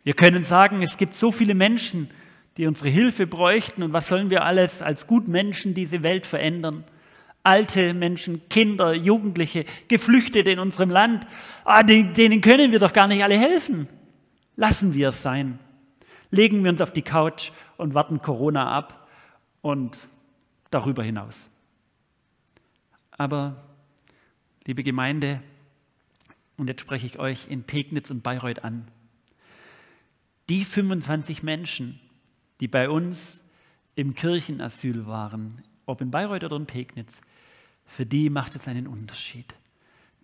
wir 0.04 0.16
können 0.16 0.42
sagen, 0.42 0.82
es 0.82 0.98
gibt 0.98 1.14
so 1.14 1.32
viele 1.32 1.54
Menschen, 1.54 2.10
die 2.58 2.66
unsere 2.66 2.90
Hilfe 2.90 3.28
bräuchten. 3.28 3.84
Und 3.84 3.94
was 3.94 4.08
sollen 4.08 4.32
wir 4.32 4.46
alles 4.46 4.82
als 4.82 5.06
Gutmenschen 5.06 5.76
diese 5.76 6.02
Welt 6.02 6.26
verändern? 6.26 6.86
Alte 7.48 7.94
Menschen, 7.94 8.50
Kinder, 8.50 8.94
Jugendliche, 8.94 9.64
Geflüchtete 9.88 10.52
in 10.52 10.60
unserem 10.60 10.90
Land, 10.90 11.26
ah, 11.64 11.82
denen 11.82 12.42
können 12.42 12.74
wir 12.74 12.80
doch 12.80 12.92
gar 12.92 13.08
nicht 13.08 13.24
alle 13.24 13.40
helfen. 13.40 13.88
Lassen 14.58 14.94
wir 14.94 15.10
es 15.10 15.22
sein. 15.22 15.58
Legen 16.30 16.62
wir 16.66 16.72
uns 16.72 16.82
auf 16.82 16.92
die 16.92 17.04
Couch 17.04 17.52
und 17.78 17.94
warten 17.94 18.22
Corona 18.22 18.70
ab 18.70 19.08
und 19.62 19.98
darüber 20.72 21.04
hinaus. 21.04 21.50
Aber, 23.12 23.64
liebe 24.66 24.84
Gemeinde, 24.84 25.42
und 26.58 26.68
jetzt 26.68 26.82
spreche 26.82 27.06
ich 27.06 27.18
euch 27.18 27.48
in 27.50 27.64
Pegnitz 27.64 28.10
und 28.10 28.24
Bayreuth 28.24 28.66
an, 28.66 28.90
die 30.50 30.66
25 30.66 31.44
Menschen, 31.44 32.02
die 32.60 32.68
bei 32.68 32.90
uns 32.90 33.40
im 33.96 34.16
Kirchenasyl 34.16 35.08
waren, 35.08 35.64
ob 35.86 36.02
in 36.02 36.12
Bayreuth 36.12 36.44
oder 36.44 36.58
in 36.58 36.66
Pegnitz, 36.66 37.14
für 37.88 38.06
die 38.06 38.30
macht 38.30 38.56
es 38.56 38.68
einen 38.68 38.86
Unterschied, 38.86 39.56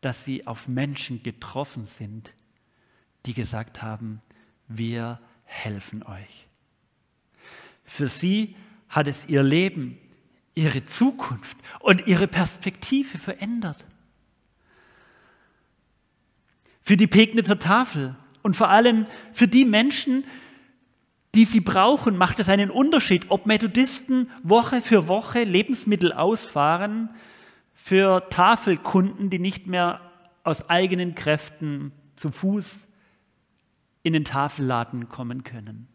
dass 0.02 0.26
sie 0.26 0.46
auf 0.46 0.68
Menschen 0.68 1.24
getroffen 1.24 1.86
sind, 1.86 2.34
die 3.26 3.34
gesagt 3.34 3.82
haben, 3.82 4.22
wir 4.68 5.20
helfen 5.46 6.04
euch. 6.04 6.48
Für 7.86 8.08
sie 8.08 8.56
hat 8.90 9.08
es 9.08 9.26
ihr 9.28 9.44
Leben, 9.44 9.98
ihre 10.56 10.86
Zukunft 10.86 11.58
und 11.80 12.06
ihre 12.06 12.28
Perspektive 12.28 13.18
verändert. 13.18 13.86
Für 16.82 16.98
die 16.98 17.08
Pegnitzer 17.08 17.60
Tafel 17.60 18.16
und 18.42 18.56
vor 18.56 18.70
allem 18.70 19.08
für 19.32 19.48
die 19.48 19.66
Menschen, 19.66 20.26
die 21.34 21.46
sie 21.46 21.62
brauchen, 21.62 22.18
macht 22.18 22.40
es 22.40 22.50
einen 22.50 22.70
Unterschied, 22.70 23.26
ob 23.30 23.46
Methodisten 23.48 24.30
Woche 24.44 24.82
für 24.82 25.08
Woche 25.08 25.44
Lebensmittel 25.44 26.12
ausfahren 26.12 27.10
für 27.86 28.30
Tafelkunden, 28.30 29.30
die 29.30 29.40
nicht 29.40 29.68
mehr 29.68 30.00
aus 30.46 30.70
eigenen 30.70 31.16
Kräften 31.16 31.92
zu 32.16 32.32
Fuß 32.32 32.88
in 34.04 34.14
den 34.14 34.24
Tafelladen 34.24 35.10
kommen 35.10 35.44
können. 35.44 35.90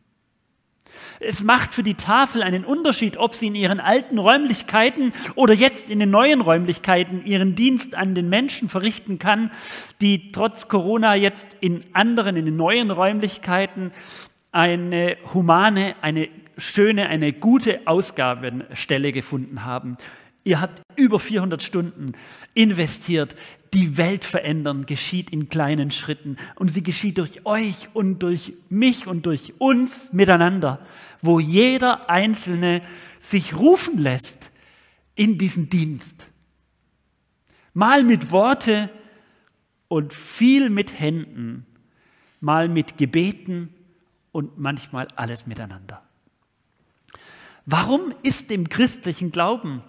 Es 1.18 1.42
macht 1.42 1.72
für 1.72 1.82
die 1.82 1.94
Tafel 1.94 2.42
einen 2.42 2.66
Unterschied, 2.66 3.16
ob 3.16 3.34
sie 3.34 3.46
in 3.46 3.54
ihren 3.54 3.80
alten 3.80 4.18
Räumlichkeiten 4.18 5.14
oder 5.34 5.54
jetzt 5.54 5.88
in 5.88 5.98
den 5.98 6.10
neuen 6.10 6.42
Räumlichkeiten 6.42 7.24
ihren 7.24 7.54
Dienst 7.54 7.94
an 7.94 8.14
den 8.14 8.28
Menschen 8.28 8.68
verrichten 8.68 9.18
kann, 9.18 9.50
die 10.02 10.30
trotz 10.30 10.68
Corona 10.68 11.14
jetzt 11.14 11.46
in 11.60 11.84
anderen, 11.94 12.36
in 12.36 12.44
den 12.44 12.56
neuen 12.56 12.90
Räumlichkeiten 12.90 13.92
eine 14.52 15.16
humane, 15.32 15.94
eine 16.02 16.28
schöne, 16.58 17.08
eine 17.08 17.32
gute 17.32 17.86
Ausgabenstelle 17.86 19.10
gefunden 19.12 19.64
haben. 19.64 19.96
Ihr 20.48 20.62
habt 20.62 20.80
über 20.96 21.18
400 21.18 21.62
Stunden 21.62 22.12
investiert. 22.54 23.36
Die 23.74 23.98
Welt 23.98 24.24
verändern 24.24 24.86
geschieht 24.86 25.28
in 25.28 25.50
kleinen 25.50 25.90
Schritten 25.90 26.38
und 26.54 26.72
sie 26.72 26.82
geschieht 26.82 27.18
durch 27.18 27.44
euch 27.44 27.90
und 27.92 28.20
durch 28.20 28.54
mich 28.70 29.06
und 29.06 29.26
durch 29.26 29.52
uns 29.58 29.90
miteinander, 30.10 30.80
wo 31.20 31.38
jeder 31.38 32.08
Einzelne 32.08 32.80
sich 33.20 33.54
rufen 33.56 33.98
lässt 33.98 34.50
in 35.14 35.36
diesen 35.36 35.68
Dienst. 35.68 36.28
Mal 37.74 38.02
mit 38.02 38.30
Worte 38.30 38.88
und 39.88 40.14
viel 40.14 40.70
mit 40.70 40.98
Händen, 40.98 41.66
mal 42.40 42.70
mit 42.70 42.96
Gebeten 42.96 43.68
und 44.32 44.58
manchmal 44.58 45.08
alles 45.14 45.46
miteinander. 45.46 46.00
Warum 47.66 48.14
ist 48.22 48.48
dem 48.48 48.70
christlichen 48.70 49.30
Glauben 49.30 49.82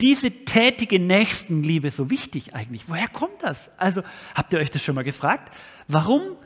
diese 0.00 0.30
tätige 0.30 0.98
Nächstenliebe 0.98 1.90
so 1.90 2.10
wichtig 2.10 2.54
eigentlich? 2.54 2.88
Woher 2.88 3.08
kommt 3.08 3.42
das? 3.42 3.70
Also 3.78 4.02
habt 4.34 4.52
ihr 4.52 4.58
euch 4.58 4.70
das 4.70 4.82
schon 4.82 4.94
mal 4.94 5.04
gefragt? 5.04 5.54
Warum 5.88 6.36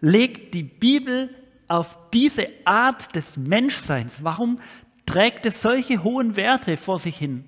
legt 0.00 0.54
die 0.54 0.62
Bibel 0.62 1.34
auf 1.68 1.98
diese 2.12 2.46
Art 2.64 3.14
des 3.14 3.36
Menschseins? 3.36 4.22
Warum 4.22 4.58
trägt 5.06 5.46
es 5.46 5.62
solche 5.62 6.02
hohen 6.04 6.36
Werte 6.36 6.76
vor 6.76 6.98
sich 6.98 7.16
hin? 7.16 7.44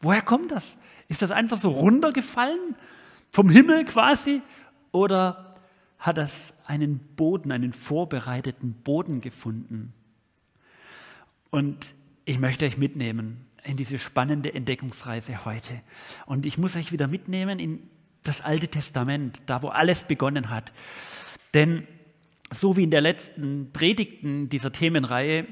Woher 0.00 0.22
kommt 0.22 0.52
das? 0.52 0.76
Ist 1.08 1.22
das 1.22 1.32
einfach 1.32 1.60
so 1.60 1.70
runtergefallen? 1.70 2.76
Vom 3.32 3.50
Himmel 3.50 3.84
quasi? 3.84 4.42
Oder 4.92 5.56
hat 5.98 6.18
das 6.18 6.54
einen 6.64 7.00
Boden, 7.16 7.50
einen 7.50 7.72
vorbereiteten 7.72 8.74
Boden 8.74 9.20
gefunden? 9.20 9.92
Und 11.50 11.94
ich 12.24 12.38
möchte 12.38 12.64
euch 12.64 12.76
mitnehmen 12.76 13.47
in 13.68 13.76
diese 13.76 13.98
spannende 13.98 14.54
Entdeckungsreise 14.54 15.44
heute. 15.44 15.82
Und 16.24 16.46
ich 16.46 16.56
muss 16.56 16.74
euch 16.74 16.90
wieder 16.90 17.06
mitnehmen 17.06 17.58
in 17.58 17.82
das 18.22 18.40
Alte 18.40 18.68
Testament, 18.68 19.42
da 19.44 19.62
wo 19.62 19.68
alles 19.68 20.04
begonnen 20.04 20.48
hat. 20.48 20.72
Denn 21.52 21.86
so 22.50 22.78
wie 22.78 22.84
in 22.84 22.90
der 22.90 23.02
letzten 23.02 23.70
Predigten 23.72 24.48
dieser 24.48 24.72
Themenreihe, 24.72 25.46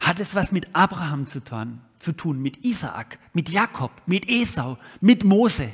hat 0.00 0.20
es 0.20 0.36
was 0.36 0.52
mit 0.52 0.68
Abraham 0.74 1.26
zu 1.26 1.40
tun, 1.40 1.80
zu 1.98 2.12
tun, 2.12 2.40
mit 2.40 2.64
Isaak, 2.64 3.18
mit 3.32 3.48
Jakob, 3.50 3.90
mit 4.06 4.30
Esau, 4.30 4.78
mit 5.00 5.24
Mose. 5.24 5.72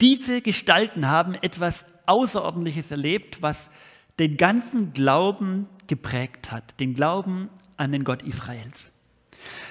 Diese 0.00 0.42
Gestalten 0.42 1.06
haben 1.06 1.34
etwas 1.34 1.86
Außerordentliches 2.06 2.90
erlebt, 2.90 3.42
was 3.42 3.70
den 4.18 4.36
ganzen 4.36 4.92
Glauben 4.92 5.68
geprägt 5.86 6.50
hat, 6.50 6.80
den 6.80 6.94
Glauben 6.94 7.48
an 7.76 7.92
den 7.92 8.02
Gott 8.02 8.22
Israels. 8.22 8.90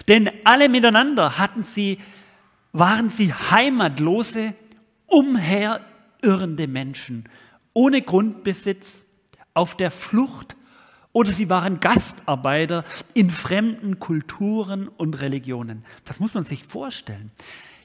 Denn 0.08 0.30
alle 0.44 0.70
miteinander 0.70 1.38
hatten 1.38 1.64
sie, 1.64 2.00
waren 2.72 3.10
sie 3.10 3.34
heimatlose, 3.34 4.54
umherirrende 5.08 6.68
Menschen, 6.68 7.30
ohne 7.74 8.02
Grundbesitz, 8.02 9.04
auf 9.54 9.78
der 9.78 9.92
Flucht 9.92 10.56
oder 11.12 11.32
sie 11.32 11.50
waren 11.50 11.80
Gastarbeiter 11.80 12.84
in 13.14 13.30
fremden 13.30 14.00
Kulturen 14.00 14.88
und 14.88 15.22
Religionen. 15.22 15.86
Das 16.06 16.20
muss 16.20 16.34
man 16.34 16.44
sich 16.44 16.64
vorstellen. 16.64 17.32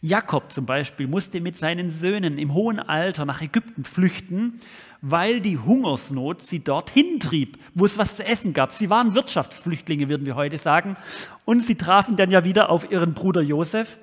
Jakob 0.01 0.53
zum 0.53 0.65
Beispiel 0.65 1.09
musste 1.09 1.41
mit 1.41 1.57
seinen 1.57 1.91
Söhnen 1.91 2.39
im 2.39 2.55
hohen 2.55 2.79
Alter 2.79 3.25
nach 3.25 3.43
Ägypten 3.43 3.85
flüchten, 3.85 4.61
weil 5.01 5.41
die 5.41 5.59
Hungersnot 5.59 6.43
sie 6.43 6.61
dorthin 6.61 7.21
trieb, 7.21 7.59
wo 7.75 7.85
es 7.85 7.99
was 7.99 8.17
zu 8.17 8.25
essen 8.25 8.53
gab. 8.53 8.75
Sie 8.75 8.91
waren 8.91 9.15
Wirtschaftsflüchtlinge, 9.15 10.09
würden 10.09 10.27
wir 10.27 10.35
heute 10.35 10.59
sagen. 10.59 10.97
Und 11.45 11.61
sie 11.61 11.77
trafen 11.77 12.17
dann 12.17 12.31
ja 12.31 12.45
wieder 12.45 12.71
auf 12.71 12.91
ihren 12.91 13.15
Bruder 13.15 13.41
Josef. 13.41 13.99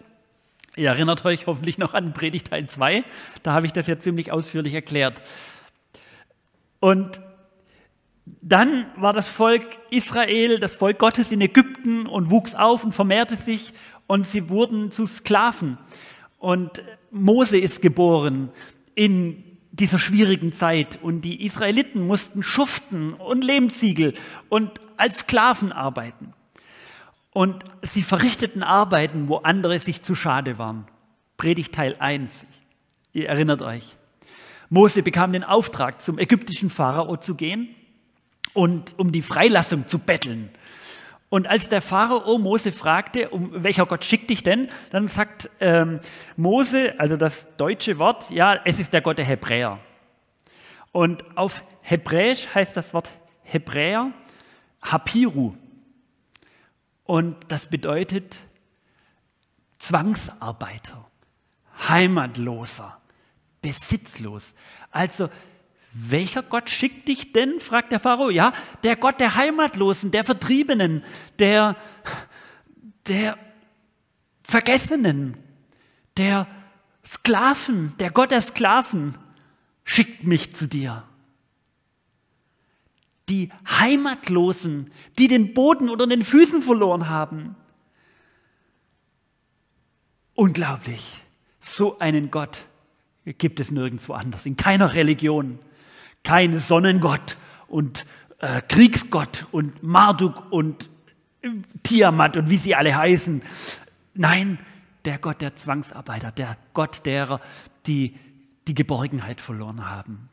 Ihr 0.76 0.90
erinnert 0.90 1.24
euch 1.26 1.48
hoffentlich 1.48 1.78
noch 1.78 1.94
an 1.94 2.14
Predigt 2.14 2.50
Teil 2.50 2.68
2. 2.68 3.04
Da 3.44 3.54
habe 3.54 3.66
ich 3.66 3.74
das 3.74 3.88
ja 3.88 4.00
ziemlich 4.00 4.32
ausführlich 4.32 4.74
erklärt. 4.74 5.22
Und 6.80 7.22
dann 8.42 8.86
war 8.98 9.14
das 9.14 9.28
Volk 9.28 9.66
Israel, 9.90 10.60
das 10.60 10.76
Volk 10.76 11.00
Gottes 11.00 11.32
in 11.32 11.42
Ägypten 11.42 12.08
und 12.08 12.30
wuchs 12.30 12.56
auf 12.56 12.84
und 12.84 12.94
vermehrte 12.94 13.38
sich 13.38 13.74
und 14.08 14.26
sie 14.26 14.50
wurden 14.50 14.92
zu 14.92 15.08
Sklaven. 15.08 15.78
Und 16.40 16.84
Mose 17.12 17.58
ist 17.58 17.82
geboren 17.82 18.50
in 18.94 19.45
dieser 19.76 20.00
schwierigen 20.00 20.54
Zeit 20.54 21.00
und 21.02 21.22
die 21.22 21.46
Israeliten 21.46 22.06
mussten 22.08 22.44
schuften 22.44 23.14
und 23.14 23.44
Lehmziegel 23.44 24.14
und 24.50 24.80
als 24.98 25.20
Sklaven 25.20 25.72
arbeiten. 25.72 26.34
Und 27.32 27.66
sie 27.82 28.04
verrichteten 28.04 28.64
Arbeiten, 28.64 29.28
wo 29.28 29.38
andere 29.38 29.78
sich 29.80 30.02
zu 30.02 30.16
schade 30.16 30.58
waren. 30.58 30.88
Predigt 31.36 31.76
Teil 31.76 31.96
1. 32.00 32.30
Ihr 33.12 33.28
erinnert 33.28 33.62
euch. 33.62 33.98
Mose 34.70 35.04
bekam 35.04 35.34
den 35.34 35.44
Auftrag, 35.44 36.02
zum 36.02 36.18
ägyptischen 36.18 36.70
Pharao 36.70 37.18
zu 37.18 37.36
gehen 37.36 37.70
und 38.54 38.98
um 38.98 39.12
die 39.12 39.22
Freilassung 39.22 39.88
zu 39.88 40.00
betteln. 40.00 40.50
Und 41.30 41.48
als 41.48 41.70
der 41.70 41.82
Pharao 41.82 42.38
Mose 42.38 42.72
fragte, 42.72 43.30
um 43.30 43.52
welcher 43.64 43.86
Gott 43.86 44.06
schickt 44.06 44.30
dich 44.30 44.44
denn, 44.44 44.70
dann 44.92 45.08
sagt 45.08 45.50
ähm, 45.60 46.00
Mose, 46.38 46.94
also 47.00 47.18
das 47.18 47.48
deutsche 47.58 47.98
Wort, 47.98 48.30
ja, 48.30 48.60
es 48.64 48.80
ist 48.80 48.94
der 48.94 49.02
Gott 49.02 49.18
der 49.18 49.26
Hebräer. 49.26 49.80
Und 50.92 51.38
auf 51.38 51.64
Hebräisch 51.82 52.48
heißt 52.54 52.78
das 52.78 52.94
Wort 52.94 53.12
Hebräer 53.44 54.12
Hapiru. 54.82 55.56
Und 57.04 57.38
das 57.50 57.66
bedeutet 57.68 58.40
Zwangsarbeiter, 59.80 61.06
Heimatloser, 61.88 63.00
besitzlos. 63.62 64.54
Also 64.92 65.30
welcher 65.98 66.44
Gott 66.44 66.70
schickt 66.70 67.08
dich 67.08 67.32
denn? 67.32 67.62
fragt 67.62 67.94
der 67.94 68.02
Pharao. 68.02 68.30
Ja, 68.30 68.54
der 68.84 68.98
Gott 68.98 69.22
der 69.22 69.36
Heimatlosen, 69.36 70.12
der 70.12 70.26
Vertriebenen, 70.26 71.06
der, 71.40 71.78
der 73.08 73.38
Vergessenen, 74.44 75.38
der 76.18 76.48
Sklaven, 77.08 77.96
der 77.98 78.12
Gott 78.12 78.32
der 78.32 78.42
Sklaven 78.42 79.18
schickt 79.86 80.26
mich 80.26 80.54
zu 80.54 80.68
dir. 80.68 81.04
Die 83.30 83.52
Heimatlosen, 83.66 84.92
die 85.18 85.30
den 85.30 85.54
Boden 85.54 85.90
unter 85.90 86.08
den 86.08 86.26
Füßen 86.26 86.62
verloren 86.62 87.08
haben. 87.08 87.56
Unglaublich. 90.34 91.24
So 91.62 92.00
einen 92.00 92.32
Gott 92.32 92.66
gibt 93.24 93.62
es 93.62 93.72
nirgendwo 93.72 94.14
anders, 94.14 94.46
in 94.46 94.58
keiner 94.58 94.94
Religion 94.94 95.58
kein 96.26 96.60
Sonnengott 96.60 97.38
und 97.68 98.06
äh, 98.40 98.62
Kriegsgott 98.68 99.48
und 99.52 99.82
Marduk 99.82 100.52
und 100.52 100.90
äh, 101.42 101.50
Tiamat 101.84 102.36
und 102.36 102.50
wie 102.50 102.58
sie 102.58 102.76
alle 102.76 102.96
heißen. 102.96 103.42
Nein, 104.14 104.60
der 105.06 105.20
Gott 105.20 105.40
der 105.40 105.56
Zwangsarbeiter, 105.56 106.32
der 106.32 106.58
Gott 106.74 107.06
derer, 107.06 107.40
die 107.86 108.16
die 108.68 108.76
Geborgenheit 108.76 109.40
verloren 109.40 109.90
haben. 109.90 110.30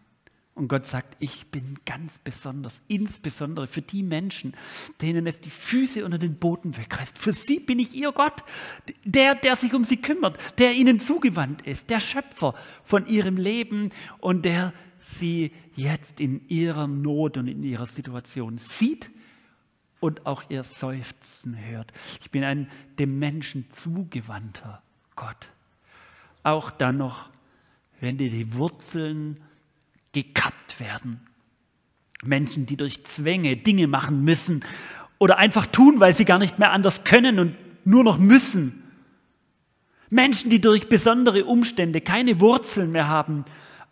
Und 0.54 0.68
Gott 0.68 0.84
sagt, 0.84 1.16
ich 1.18 1.46
bin 1.46 1.78
ganz 1.87 2.18
besonders, 2.18 2.82
insbesondere 2.87 3.66
für 3.66 3.80
die 3.80 4.02
Menschen, 4.02 4.54
denen 5.00 5.26
es 5.26 5.40
die 5.40 5.50
Füße 5.50 6.04
unter 6.04 6.18
den 6.18 6.37
Boden 6.37 6.76
wegreißt. 6.76 7.16
Für 7.16 7.32
sie 7.32 7.58
bin 7.58 7.78
ich 7.78 7.94
ihr 7.94 8.12
Gott, 8.12 8.44
der, 9.04 9.34
der 9.34 9.57
sich 9.57 9.72
um 9.72 9.85
sie 9.85 9.96
kümmert, 9.96 10.37
der 10.59 10.74
ihnen 10.74 11.00
zugewandt 11.00 11.62
ist, 11.62 11.88
der 11.88 12.00
Schöpfer 12.00 12.55
von 12.85 13.07
ihrem 13.07 13.38
Leben 13.38 13.90
und 14.18 14.44
der 14.44 14.74
sie 15.18 15.53
jetzt 15.75 16.20
in 16.20 16.48
ihrer 16.48 16.87
Not 16.87 17.37
und 17.37 17.48
in 17.48 17.62
ihrer 17.62 17.87
Situation 17.87 18.59
sieht 18.59 19.11
und 20.01 20.27
auch 20.27 20.42
ihr 20.48 20.64
Seufzen 20.64 21.57
hört. 21.57 21.92
Ich 22.20 22.31
bin 22.31 22.44
ein 22.44 22.68
dem 22.98 23.18
Menschen 23.18 23.66
zugewandter 23.72 24.83
Gott. 25.14 25.48
Auch 26.42 26.70
dann 26.70 26.98
noch, 26.98 27.31
wenn 28.01 28.18
dir 28.18 28.31
die 28.31 28.55
Wurzeln 28.55 29.38
gekappt 30.12 30.81
werden. 30.81 31.20
Menschen, 32.25 32.66
die 32.66 32.77
durch 32.77 33.05
Zwänge 33.05 33.57
Dinge 33.57 33.87
machen 33.87 34.25
müssen 34.25 34.64
oder 35.18 35.38
einfach 35.38 35.66
tun, 35.66 36.01
weil 36.01 36.14
sie 36.14 36.25
gar 36.25 36.38
nicht 36.38 36.59
mehr 36.59 36.72
anders 36.72 37.05
können 37.05 37.38
und 37.38 37.57
nur 37.85 38.05
noch 38.05 38.18
müssen. 38.18 38.83
Menschen, 40.11 40.51
die 40.51 40.61
durch 40.61 40.88
besondere 40.88 41.44
Umstände 41.44 42.01
keine 42.01 42.40
Wurzeln 42.40 42.90
mehr 42.90 43.09
haben 43.09 43.44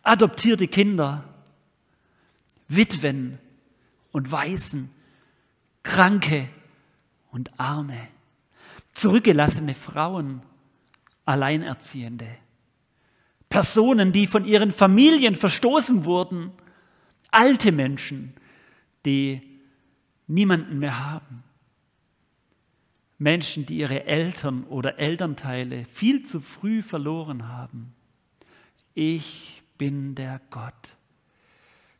adoptierte 0.02 0.68
Kinder, 0.68 1.24
Witwen 2.68 3.38
und 4.12 4.30
Waisen, 4.30 4.90
Kranke 5.82 6.48
und 7.30 7.58
Arme, 7.58 8.08
zurückgelassene 8.92 9.74
Frauen, 9.74 10.42
Alleinerziehende, 11.24 12.28
Personen, 13.48 14.12
die 14.12 14.26
von 14.26 14.44
ihren 14.44 14.72
Familien 14.72 15.36
verstoßen 15.36 16.04
wurden, 16.04 16.52
alte 17.30 17.72
Menschen, 17.72 18.34
die 19.04 19.42
niemanden 20.26 20.78
mehr 20.78 21.10
haben. 21.10 21.42
Menschen, 23.18 23.66
die 23.66 23.78
ihre 23.78 24.06
Eltern 24.06 24.64
oder 24.64 24.98
Elternteile 24.98 25.84
viel 25.84 26.24
zu 26.24 26.40
früh 26.40 26.80
verloren 26.80 27.48
haben. 27.48 27.92
Ich 28.94 29.59
bin 29.80 30.14
der 30.14 30.42
Gott. 30.50 30.98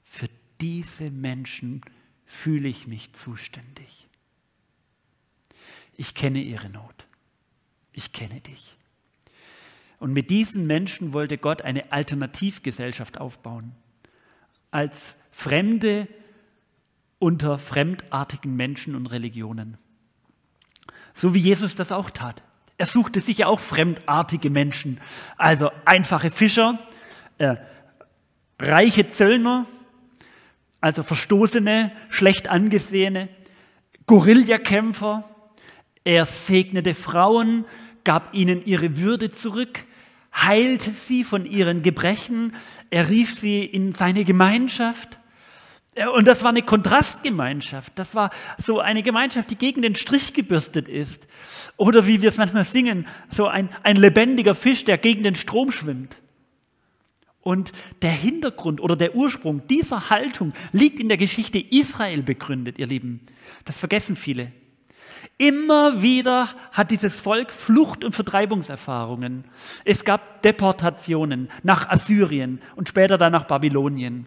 Für 0.04 0.28
diese 0.60 1.10
Menschen 1.10 1.80
fühle 2.26 2.68
ich 2.68 2.86
mich 2.86 3.14
zuständig. 3.14 4.06
Ich 5.96 6.14
kenne 6.14 6.42
ihre 6.42 6.68
Not. 6.68 7.06
Ich 7.94 8.12
kenne 8.12 8.42
dich. 8.42 8.76
Und 9.98 10.12
mit 10.12 10.28
diesen 10.28 10.66
Menschen 10.66 11.14
wollte 11.14 11.38
Gott 11.38 11.62
eine 11.62 11.90
Alternativgesellschaft 11.90 13.18
aufbauen. 13.18 13.74
Als 14.70 15.16
Fremde 15.30 16.06
unter 17.18 17.56
fremdartigen 17.56 18.56
Menschen 18.56 18.94
und 18.94 19.06
Religionen. 19.06 19.78
So 21.14 21.32
wie 21.32 21.38
Jesus 21.40 21.76
das 21.76 21.92
auch 21.92 22.10
tat. 22.10 22.42
Er 22.76 22.84
suchte 22.84 23.22
sich 23.22 23.38
ja 23.38 23.46
auch 23.46 23.60
fremdartige 23.60 24.50
Menschen, 24.50 25.00
also 25.38 25.70
einfache 25.86 26.30
Fischer, 26.30 26.78
äh, 27.40 27.56
reiche 28.58 29.08
Zöllner, 29.08 29.66
also 30.80 31.02
Verstoßene, 31.02 31.90
schlecht 32.10 32.48
angesehene, 32.48 33.28
Guerillakämpfer. 34.06 35.24
Er 36.04 36.26
segnete 36.26 36.94
Frauen, 36.94 37.64
gab 38.04 38.34
ihnen 38.34 38.64
ihre 38.64 38.98
Würde 38.98 39.30
zurück, 39.30 39.80
heilte 40.34 40.90
sie 40.90 41.24
von 41.24 41.46
ihren 41.46 41.82
Gebrechen, 41.82 42.54
er 42.90 43.08
rief 43.08 43.38
sie 43.38 43.64
in 43.64 43.94
seine 43.94 44.24
Gemeinschaft. 44.24 45.18
Äh, 45.94 46.08
und 46.08 46.26
das 46.28 46.42
war 46.42 46.50
eine 46.50 46.62
Kontrastgemeinschaft. 46.62 47.94
Das 47.98 48.14
war 48.14 48.30
so 48.58 48.80
eine 48.80 49.02
Gemeinschaft, 49.02 49.50
die 49.50 49.56
gegen 49.56 49.80
den 49.80 49.94
Strich 49.94 50.34
gebürstet 50.34 50.88
ist. 50.88 51.26
Oder 51.78 52.06
wie 52.06 52.20
wir 52.20 52.28
es 52.28 52.36
manchmal 52.36 52.64
singen, 52.64 53.06
so 53.30 53.46
ein, 53.46 53.70
ein 53.82 53.96
lebendiger 53.96 54.54
Fisch, 54.54 54.84
der 54.84 54.98
gegen 54.98 55.22
den 55.22 55.36
Strom 55.36 55.72
schwimmt. 55.72 56.16
Und 57.42 57.72
der 58.02 58.12
Hintergrund 58.12 58.80
oder 58.80 58.96
der 58.96 59.14
Ursprung 59.14 59.66
dieser 59.66 60.10
Haltung 60.10 60.52
liegt 60.72 61.00
in 61.00 61.08
der 61.08 61.16
Geschichte 61.16 61.58
Israel 61.58 62.22
begründet, 62.22 62.78
ihr 62.78 62.86
Lieben. 62.86 63.20
Das 63.64 63.78
vergessen 63.78 64.14
viele. 64.16 64.52
Immer 65.38 66.02
wieder 66.02 66.50
hat 66.72 66.90
dieses 66.90 67.18
Volk 67.18 67.52
Flucht- 67.52 68.04
und 68.04 68.14
Vertreibungserfahrungen. 68.14 69.44
Es 69.84 70.04
gab 70.04 70.42
Deportationen 70.42 71.48
nach 71.62 71.88
Assyrien 71.88 72.60
und 72.76 72.88
später 72.88 73.16
dann 73.16 73.32
nach 73.32 73.46
Babylonien. 73.46 74.26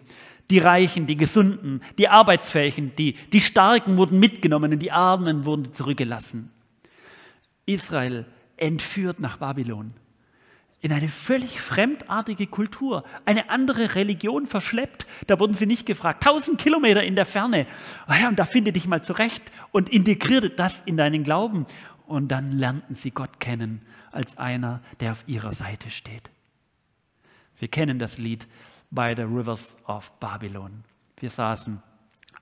Die 0.50 0.58
Reichen, 0.58 1.06
die 1.06 1.16
Gesunden, 1.16 1.82
die 1.98 2.08
Arbeitsfähigen, 2.08 2.94
die, 2.96 3.14
die 3.32 3.40
Starken 3.40 3.96
wurden 3.96 4.18
mitgenommen 4.18 4.72
und 4.72 4.80
die 4.80 4.92
Armen 4.92 5.44
wurden 5.44 5.72
zurückgelassen. 5.72 6.50
Israel 7.64 8.26
entführt 8.56 9.20
nach 9.20 9.38
Babylon 9.38 9.94
in 10.84 10.92
eine 10.92 11.08
völlig 11.08 11.62
fremdartige 11.62 12.46
Kultur, 12.46 13.04
eine 13.24 13.48
andere 13.48 13.94
Religion 13.94 14.44
verschleppt. 14.44 15.06
Da 15.26 15.40
wurden 15.40 15.54
sie 15.54 15.64
nicht 15.64 15.86
gefragt. 15.86 16.22
Tausend 16.22 16.60
Kilometer 16.60 17.02
in 17.02 17.16
der 17.16 17.24
Ferne. 17.24 17.66
Ja, 18.06 18.28
und 18.28 18.38
da 18.38 18.44
finde 18.44 18.70
dich 18.70 18.86
mal 18.86 19.02
zurecht 19.02 19.42
und 19.72 19.88
integriere 19.88 20.50
das 20.50 20.82
in 20.84 20.98
deinen 20.98 21.22
Glauben. 21.22 21.64
und 22.06 22.28
dann 22.28 22.52
lernten 22.52 22.96
sie 22.96 23.12
Gott 23.12 23.40
kennen 23.40 23.80
als 24.12 24.36
einer, 24.36 24.82
der 25.00 25.12
auf 25.12 25.24
ihrer 25.26 25.54
Seite 25.54 25.88
steht. 25.88 26.30
Wir 27.58 27.68
kennen 27.68 27.98
das 27.98 28.18
Lied 28.18 28.46
By 28.90 29.14
the 29.16 29.22
Rivers 29.22 29.74
of 29.86 30.12
Babylon. 30.20 30.84
Wir 31.16 31.30
saßen 31.30 31.82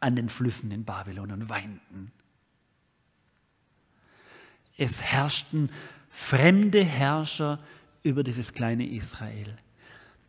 an 0.01 0.17
den 0.17 0.29
Flüssen 0.29 0.73
in 0.73 0.85
Babylon 0.85 1.31
und 1.31 1.49
weinten. 1.49 2.11
Es 4.77 5.01
herrschten 5.01 5.71
fremde 6.11 6.83
Herrscher 6.83 7.61
über 8.03 8.23
dieses 8.23 8.53
kleine 8.53 8.87
Israel. 8.87 9.57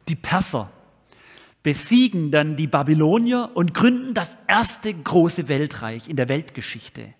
Die 0.08 0.16
Perser 0.16 0.72
besiegen 1.64 2.30
dann 2.30 2.56
die 2.56 2.68
Babylonier 2.68 3.52
und 3.54 3.74
gründen 3.74 4.14
das 4.14 4.36
erste 4.48 4.94
große 4.94 5.48
Weltreich 5.48 6.10
in 6.10 6.18
der 6.18 6.28
Weltgeschichte. 6.28 7.14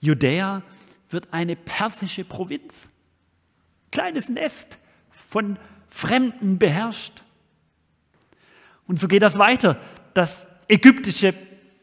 Judäa 0.00 0.62
wird 1.10 1.28
eine 1.32 1.56
persische 1.56 2.24
Provinz. 2.24 2.88
Kleines 3.90 4.28
Nest 4.28 4.78
von 5.10 5.58
Fremden 5.88 6.58
beherrscht. 6.58 7.24
Und 8.86 8.98
so 9.00 9.08
geht 9.08 9.22
das 9.22 9.38
weiter. 9.38 9.80
Das 10.14 10.46
ägyptische 10.68 11.34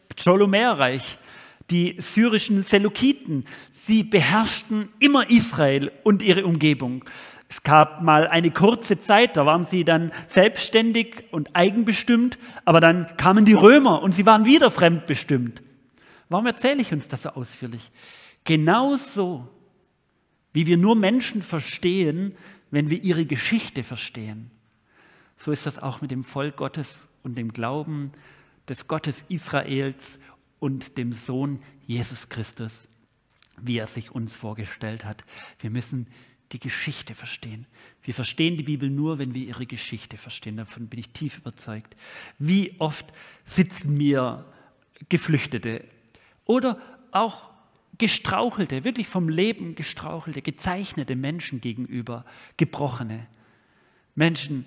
Ptolemäerreich, 0.10 1.18
die 1.72 1.96
syrischen 2.00 2.62
Seleukiden, 2.62 3.46
sie 3.74 4.04
beherrschten 4.04 4.90
immer 5.00 5.30
Israel 5.30 5.92
und 6.04 6.22
ihre 6.22 6.46
Umgebung. 6.46 7.04
Es 7.50 7.64
gab 7.64 8.02
mal 8.02 8.28
eine 8.28 8.52
kurze 8.52 9.00
Zeit, 9.00 9.38
da 9.38 9.46
waren 9.46 9.66
sie 9.66 9.84
dann 9.84 10.12
selbstständig 10.30 11.26
und 11.32 11.56
eigenbestimmt, 11.56 12.38
aber 12.66 12.80
dann 12.80 13.16
kamen 13.18 13.46
die 13.46 13.54
Römer 13.54 14.02
und 14.02 14.14
sie 14.14 14.26
waren 14.26 14.46
wieder 14.46 14.72
fremdbestimmt. 14.72 15.62
Warum 16.30 16.48
erzähle 16.48 16.82
ich 16.82 16.92
uns 16.92 17.08
das 17.08 17.24
so 17.24 17.30
ausführlich? 17.30 17.92
Genauso, 18.44 19.48
wie 20.54 20.66
wir 20.66 20.78
nur 20.78 20.96
Menschen 20.96 21.42
verstehen, 21.42 22.36
wenn 22.72 22.90
wir 22.90 23.04
ihre 23.04 23.26
Geschichte 23.26 23.84
verstehen, 23.84 24.52
so 25.38 25.52
ist 25.52 25.66
das 25.66 25.80
auch 25.80 26.02
mit 26.02 26.12
dem 26.12 26.24
Volk 26.24 26.58
Gottes 26.58 27.08
und 27.24 27.38
dem 27.38 27.54
Glauben 27.54 28.12
des 28.68 28.88
Gottes 28.88 29.24
Israels 29.30 30.18
und 30.66 30.98
dem 30.98 31.12
Sohn 31.12 31.60
Jesus 31.86 32.28
Christus, 32.28 32.88
wie 33.62 33.78
er 33.78 33.86
sich 33.86 34.10
uns 34.10 34.36
vorgestellt 34.36 35.06
hat. 35.06 35.24
Wir 35.60 35.70
müssen 35.70 36.08
die 36.54 36.60
Geschichte 36.60 37.14
verstehen. 37.14 37.68
Wir 38.02 38.16
verstehen 38.16 38.58
die 38.58 38.64
Bibel 38.64 38.90
nur, 38.90 39.20
wenn 39.20 39.36
wir 39.36 39.46
ihre 39.46 39.68
Geschichte 39.68 40.18
verstehen. 40.18 40.58
Davon 40.58 40.88
bin 40.88 41.00
ich 41.00 41.12
tief 41.12 41.38
überzeugt. 41.38 41.96
Wie 42.40 42.74
oft 42.80 43.06
sitzen 43.44 43.94
mir 43.94 44.44
Geflüchtete 45.08 45.86
oder 46.46 46.82
auch 47.12 47.52
gestrauchelte, 48.00 48.84
wirklich 48.86 49.08
vom 49.08 49.30
Leben 49.30 49.76
gestrauchelte, 49.76 50.42
gezeichnete 50.42 51.16
Menschen 51.16 51.62
gegenüber, 51.62 52.26
gebrochene 52.58 53.28
Menschen, 54.16 54.66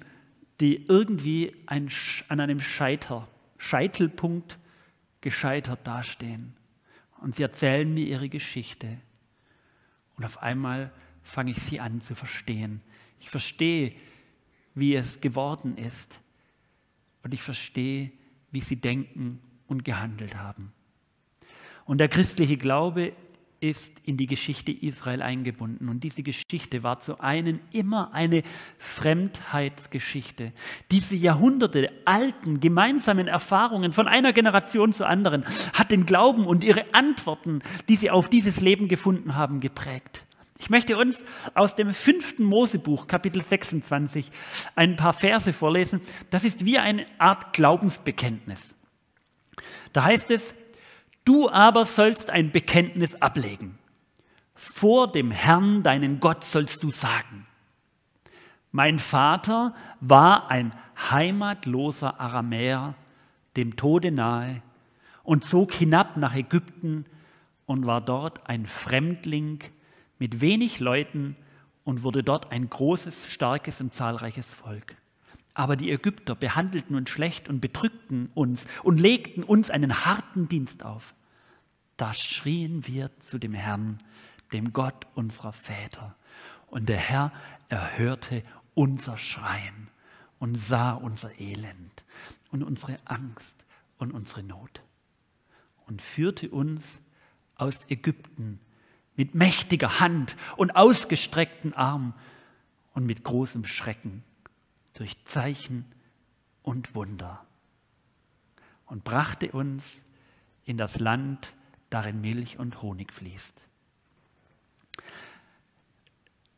die 0.61 0.87
irgendwie 0.87 1.57
an 1.67 1.91
einem 2.29 2.61
Scheiter, 2.61 3.27
Scheitelpunkt 3.57 4.59
gescheitert 5.21 5.87
dastehen. 5.87 6.55
Und 7.21 7.37
sie 7.37 7.43
erzählen 7.43 7.93
mir 7.93 8.07
ihre 8.07 8.29
Geschichte. 8.29 8.99
Und 10.17 10.25
auf 10.25 10.43
einmal 10.43 10.93
fange 11.23 11.51
ich 11.51 11.59
sie 11.59 11.81
an 11.81 12.01
zu 12.01 12.15
verstehen. 12.15 12.81
Ich 13.21 13.31
verstehe, 13.31 13.93
wie 14.75 14.95
es 14.95 15.21
geworden 15.21 15.77
ist. 15.77 16.21
Und 17.23 17.35
ich 17.35 17.43
verstehe, 17.43 18.13
wie 18.51 18.61
sie 18.61 18.77
denken 18.77 19.41
und 19.67 19.85
gehandelt 19.85 20.37
haben. 20.37 20.73
Und 21.85 21.99
der 21.99 22.09
christliche 22.09 22.57
Glaube 22.57 23.13
ist 23.61 23.93
in 24.05 24.17
die 24.17 24.27
Geschichte 24.27 24.71
Israel 24.71 25.23
eingebunden. 25.23 25.89
Und 25.89 26.05
diese 26.05 26.23
Geschichte 26.23 26.83
war 26.83 27.01
zu 27.01 27.21
einem 27.21 27.61
immer 27.73 28.13
eine 28.13 28.43
Fremdheitsgeschichte. 28.79 30.53
Diese 30.91 31.17
Jahrhunderte 31.17 31.91
alten 32.05 32.61
gemeinsamen 32.61 33.27
Erfahrungen 33.27 33.93
von 33.93 34.07
einer 34.07 34.33
Generation 34.33 34.93
zur 34.93 35.09
anderen 35.09 35.45
hat 35.73 35.91
den 35.91 36.07
Glauben 36.07 36.47
und 36.47 36.63
ihre 36.63 36.95
Antworten, 36.95 37.61
die 37.89 37.97
sie 37.97 38.11
auf 38.11 38.29
dieses 38.29 38.61
Leben 38.61 38.89
gefunden 38.89 39.35
haben, 39.35 39.61
geprägt. 39.61 40.25
Ich 40.61 40.71
möchte 40.71 40.97
uns 40.97 41.25
aus 41.55 41.77
dem 41.77 41.95
fünften 41.95 42.45
Mosebuch, 42.45 43.07
Kapitel 43.07 43.43
26, 43.43 44.31
ein 44.75 44.97
paar 44.97 45.13
Verse 45.13 45.53
vorlesen. 45.53 46.01
Das 46.31 46.45
ist 46.45 46.65
wie 46.65 46.79
eine 46.79 47.07
Art 47.19 47.53
Glaubensbekenntnis. 47.53 48.61
Da 49.93 50.05
heißt 50.05 50.31
es, 50.31 50.55
du 51.29 51.51
aber 51.51 51.85
sollst 51.85 52.31
ein 52.31 52.51
Bekenntnis 52.53 53.15
ablegen. 53.17 53.79
Vor 54.55 55.13
dem 55.13 55.31
Herrn, 55.31 55.83
deinen 55.83 56.21
Gott, 56.21 56.43
sollst 56.43 56.83
du 56.83 56.91
sagen. 56.91 57.47
Mein 58.73 58.99
Vater 58.99 59.75
war 60.01 60.51
ein 60.51 60.73
heimatloser 61.11 62.19
Aramäer, 62.19 62.95
dem 63.57 63.77
Tode 63.77 64.11
nahe, 64.11 64.63
und 65.23 65.45
zog 65.45 65.75
hinab 65.75 66.17
nach 66.17 66.35
Ägypten 66.35 67.05
und 67.67 67.85
war 67.85 68.01
dort 68.01 68.49
ein 68.49 68.67
Fremdling 68.67 69.63
mit 70.19 70.41
wenig 70.41 70.81
Leuten 70.81 71.37
und 71.85 72.03
wurde 72.03 72.23
dort 72.23 72.53
ein 72.53 72.71
großes, 72.71 73.31
starkes 73.31 73.83
und 73.83 73.93
zahlreiches 73.93 74.49
Volk. 74.49 74.97
Aber 75.53 75.77
die 75.77 75.91
Ägypter 75.91 76.35
behandelten 76.35 76.97
uns 76.97 77.11
schlecht 77.11 77.51
und 77.51 77.61
bedrückten 77.61 78.31
uns 78.35 78.67
und 78.83 78.99
legten 78.99 79.43
uns 79.43 79.71
einen 79.71 80.07
harten 80.07 80.49
Dienst 80.49 80.85
auf. 80.85 81.15
Da 81.99 82.15
schrien 82.15 82.87
wir 82.87 83.11
zu 83.19 83.39
dem 83.39 83.53
Herrn, 83.53 83.99
dem 84.53 84.73
Gott 84.73 85.07
unserer 85.15 85.53
Väter. 85.53 86.17
Und 86.69 86.89
der 86.89 86.97
Herr 86.97 87.33
erhörte 87.69 88.43
unser 88.75 89.19
Schreien 89.19 89.89
und 90.39 90.55
sah 90.55 90.93
unser 90.93 91.39
Elend 91.41 92.05
und 92.51 92.63
unsere 92.63 92.97
Angst 93.05 93.67
und 93.99 94.13
unsere 94.13 94.43
Not 94.43 94.81
und 95.87 96.01
führte 96.01 96.49
uns 96.51 97.01
aus 97.57 97.91
Ägypten 97.91 98.61
mit 99.17 99.35
mächtiger 99.35 99.99
Hand 99.99 100.37
und 100.57 100.77
ausgestreckten 100.77 101.75
Arm 101.75 102.15
und 102.95 103.05
mit 103.07 103.25
großem 103.25 103.65
Schrecken 103.65 104.23
durch 104.95 105.17
Zeichen 105.25 105.85
und 106.63 106.95
Wunder 106.95 107.45
und 108.87 109.03
brachte 109.03 109.51
uns 109.51 109.83
in 110.65 110.77
das 110.77 111.01
Land, 111.01 111.55
darin 111.91 112.21
Milch 112.21 112.59
und 112.59 112.83
Honig 112.83 113.13
fließt. 113.13 113.55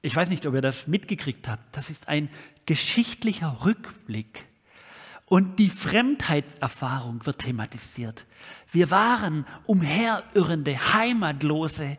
Ich 0.02 0.16
weiß 0.16 0.28
nicht, 0.30 0.46
ob 0.46 0.54
ihr 0.54 0.62
das 0.62 0.86
mitgekriegt 0.86 1.46
habt. 1.46 1.76
Das 1.76 1.90
ist 1.90 2.08
ein 2.08 2.30
geschichtlicher 2.66 3.64
Rückblick. 3.64 4.46
Und 5.26 5.58
die 5.58 5.70
Fremdheitserfahrung 5.70 7.24
wird 7.24 7.40
thematisiert. 7.40 8.26
Wir 8.72 8.90
waren 8.90 9.46
umherirrende, 9.66 10.92
heimatlose 10.92 11.98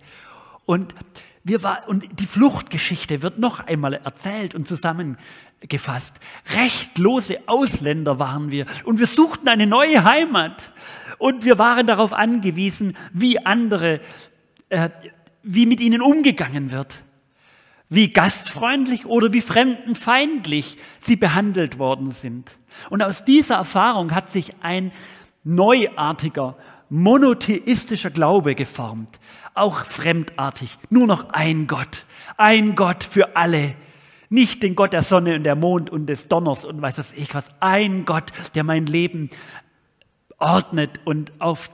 und, 0.66 0.94
wir 1.44 1.64
war, 1.64 1.88
und 1.88 2.20
die 2.20 2.26
Fluchtgeschichte 2.26 3.22
wird 3.22 3.40
noch 3.40 3.60
einmal 3.62 3.94
erzählt 3.94 4.54
und 4.54 4.68
zusammengefasst. 4.68 6.20
Rechtlose 6.50 7.40
Ausländer 7.48 8.20
waren 8.20 8.52
wir 8.52 8.66
und 8.86 9.00
wir 9.00 9.08
suchten 9.08 9.48
eine 9.48 9.66
neue 9.66 10.04
Heimat. 10.04 10.72
Und 11.18 11.46
wir 11.46 11.58
waren 11.58 11.86
darauf 11.86 12.14
angewiesen, 12.14 12.98
wie 13.14 13.44
andere, 13.46 14.02
äh, 14.70 14.90
wie 15.44 15.66
mit 15.66 15.80
ihnen 15.80 16.02
umgegangen 16.02 16.72
wird. 16.72 17.04
Wie 17.90 18.10
gastfreundlich 18.10 19.06
oder 19.06 19.34
wie 19.34 19.42
fremdenfeindlich 19.42 20.78
sie 21.00 21.16
behandelt 21.16 21.78
worden 21.78 22.12
sind. 22.12 22.58
Und 22.90 23.04
aus 23.04 23.26
dieser 23.26 23.56
Erfahrung 23.56 24.16
hat 24.16 24.32
sich 24.32 24.56
ein 24.62 24.92
neuartiger, 25.44 26.58
monotheistischer 26.92 28.12
Glaube 28.12 28.54
geformt 28.54 29.20
auch 29.54 29.86
fremdartig. 29.86 30.78
Nur 30.90 31.08
noch 31.08 31.30
ein 31.30 31.68
Gott. 31.68 32.06
Ein 32.38 32.76
Gott 32.76 33.04
für 33.04 33.36
alle. 33.36 33.76
Nicht 34.30 34.64
den 34.64 34.76
Gott 34.76 34.94
der 34.94 35.02
Sonne 35.02 35.36
und 35.36 35.44
der 35.44 35.56
Mond 35.56 35.90
und 35.90 36.08
des 36.08 36.28
Donners 36.28 36.64
und 36.64 36.82
weiß 36.82 36.98
was 36.98 37.12
ich 37.14 37.34
was. 37.34 37.46
Ein 37.60 38.06
Gott, 38.06 38.32
der 38.56 38.64
mein 38.64 38.86
Leben 38.86 39.30
ordnet 40.38 41.02
und 41.04 41.34
auf 41.40 41.70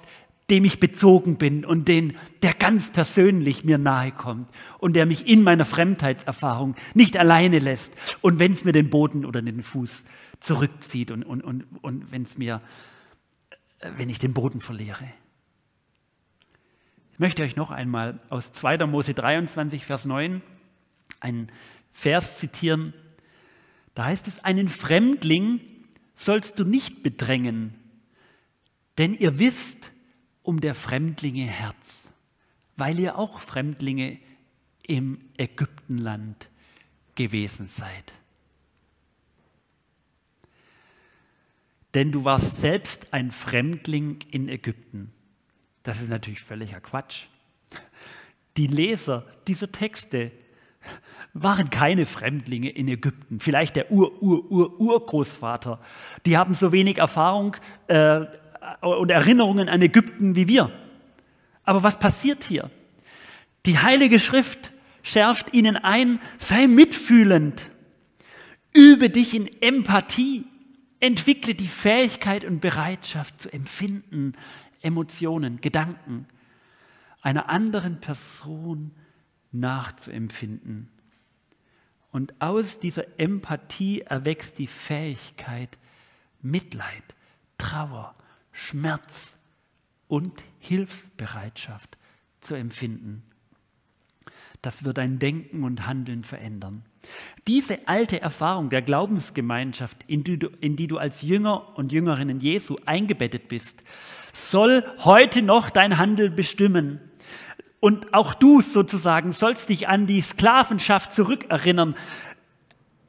dem 0.50 0.64
ich 0.64 0.80
bezogen 0.80 1.38
bin 1.38 1.66
und 1.66 1.88
den, 1.88 2.18
der 2.42 2.54
ganz 2.54 2.90
persönlich 2.90 3.66
mir 3.66 3.78
nahe 3.78 4.12
kommt 4.12 4.50
und 4.80 4.96
der 4.96 5.06
mich 5.06 5.28
in 5.28 5.44
meiner 5.44 5.66
Fremdheitserfahrung 5.66 6.76
nicht 6.94 7.18
alleine 7.18 7.60
lässt 7.60 7.92
und 8.22 8.40
wenn 8.40 8.54
es 8.54 8.64
mir 8.64 8.72
den 8.72 8.90
Boden 8.90 9.26
oder 9.26 9.42
den 9.42 9.62
Fuß 9.62 10.04
zurückzieht 10.40 11.12
und, 11.12 11.24
und, 11.24 11.42
und, 11.42 11.66
und 11.82 12.12
wenn 12.12 12.24
es 12.24 12.38
mir, 12.38 12.62
wenn 13.80 14.10
ich 14.10 14.20
den 14.20 14.34
Boden 14.34 14.62
verliere. 14.62 15.08
Ich 17.14 17.20
möchte 17.20 17.44
euch 17.44 17.56
noch 17.56 17.72
einmal 17.72 18.20
aus 18.30 18.52
2. 18.52 18.86
Mose 18.86 19.14
23, 19.14 19.86
Vers 19.86 20.06
9 20.06 20.42
einen 21.20 21.48
Vers 21.92 22.38
zitieren. 22.38 22.94
Da 23.96 24.06
heißt 24.06 24.28
es, 24.28 24.44
einen 24.44 24.70
Fremdling 24.70 25.60
sollst 26.16 26.60
du 26.60 26.64
nicht 26.64 27.02
bedrängen, 27.02 27.74
denn 28.98 29.14
ihr 29.14 29.40
wisst 29.40 29.92
um 30.44 30.62
der 30.62 30.76
Fremdlinge 30.76 31.46
Herz, 31.46 32.04
weil 32.76 33.00
ihr 33.00 33.18
auch 33.18 33.40
Fremdlinge 33.40 34.20
im 34.84 35.20
Ägyptenland 35.38 36.50
gewesen 37.16 37.68
seid. 37.68 38.14
Denn 41.94 42.12
du 42.12 42.26
warst 42.26 42.58
selbst 42.58 43.14
ein 43.14 43.32
Fremdling 43.32 44.20
in 44.32 44.50
Ägypten. 44.50 45.12
Das 45.84 46.02
ist 46.02 46.10
natürlich 46.10 46.42
völliger 46.42 46.82
Quatsch. 46.82 47.28
Die 48.58 48.68
Leser 48.68 49.26
dieser 49.48 49.72
Texte 49.72 50.32
waren 51.34 51.70
keine 51.70 52.06
Fremdlinge 52.06 52.70
in 52.70 52.88
Ägypten, 52.88 53.40
vielleicht 53.40 53.76
der 53.76 53.92
Ur-Ur-Ur-Urgroßvater. 53.92 55.80
Die 56.26 56.38
haben 56.38 56.56
so 56.56 56.72
wenig 56.72 56.98
Erfahrung 56.98 57.56
äh, 57.88 58.26
und 58.82 59.12
Erinnerungen 59.12 59.70
an 59.70 59.82
Ägypten 59.82 60.36
wie 60.36 60.48
wir. 60.48 60.72
Aber 61.64 61.84
was 61.84 62.00
passiert 62.00 62.44
hier? 62.44 62.72
Die 63.66 63.78
Heilige 63.78 64.20
Schrift 64.20 64.72
schärft 65.04 65.54
ihnen 65.54 65.78
ein, 65.78 66.20
sei 66.38 66.68
mitfühlend, 66.68 67.72
übe 68.74 69.10
dich 69.10 69.36
in 69.36 69.50
Empathie, 69.62 70.46
entwickle 71.00 71.56
die 71.56 71.68
Fähigkeit 71.68 72.44
und 72.44 72.60
Bereitschaft 72.60 73.42
zu 73.42 73.52
empfinden, 73.54 74.34
Emotionen, 74.82 75.62
Gedanken 75.62 76.28
einer 77.22 77.50
anderen 77.50 78.00
Person 78.00 78.92
nachzuempfinden. 79.52 80.90
Und 82.12 82.34
aus 82.40 82.80
dieser 82.80 83.20
Empathie 83.20 84.02
erwächst 84.02 84.58
die 84.60 84.68
Fähigkeit, 84.68 85.78
Mitleid, 86.42 87.04
Trauer, 87.58 88.16
Schmerz 88.52 89.36
und 90.08 90.42
Hilfsbereitschaft 90.60 91.98
zu 92.42 92.56
empfinden. 92.56 93.24
Das 94.62 94.84
wird 94.84 94.98
dein 94.98 95.20
Denken 95.20 95.64
und 95.64 95.86
Handeln 95.86 96.24
verändern. 96.24 96.84
Diese 97.48 97.88
alte 97.88 98.22
Erfahrung 98.22 98.70
der 98.70 98.82
Glaubensgemeinschaft, 98.82 99.98
in 100.08 100.24
die, 100.24 100.38
du, 100.38 100.50
in 100.60 100.76
die 100.76 100.88
du 100.88 100.98
als 100.98 101.22
Jünger 101.22 101.78
und 101.78 101.92
Jüngerinnen 101.92 102.40
Jesu 102.40 102.76
eingebettet 102.86 103.48
bist, 103.48 103.84
soll 104.34 104.84
heute 105.00 105.42
noch 105.42 105.70
dein 105.70 105.98
Handeln 105.98 106.36
bestimmen. 106.36 107.00
Und 107.80 108.14
auch 108.14 108.34
du 108.34 108.62
sozusagen 108.62 109.32
sollst 109.32 109.70
dich 109.70 109.88
an 109.88 110.08
die 110.08 110.22
Sklavenschaft 110.22 111.14
zurückerinnern, 111.14 111.96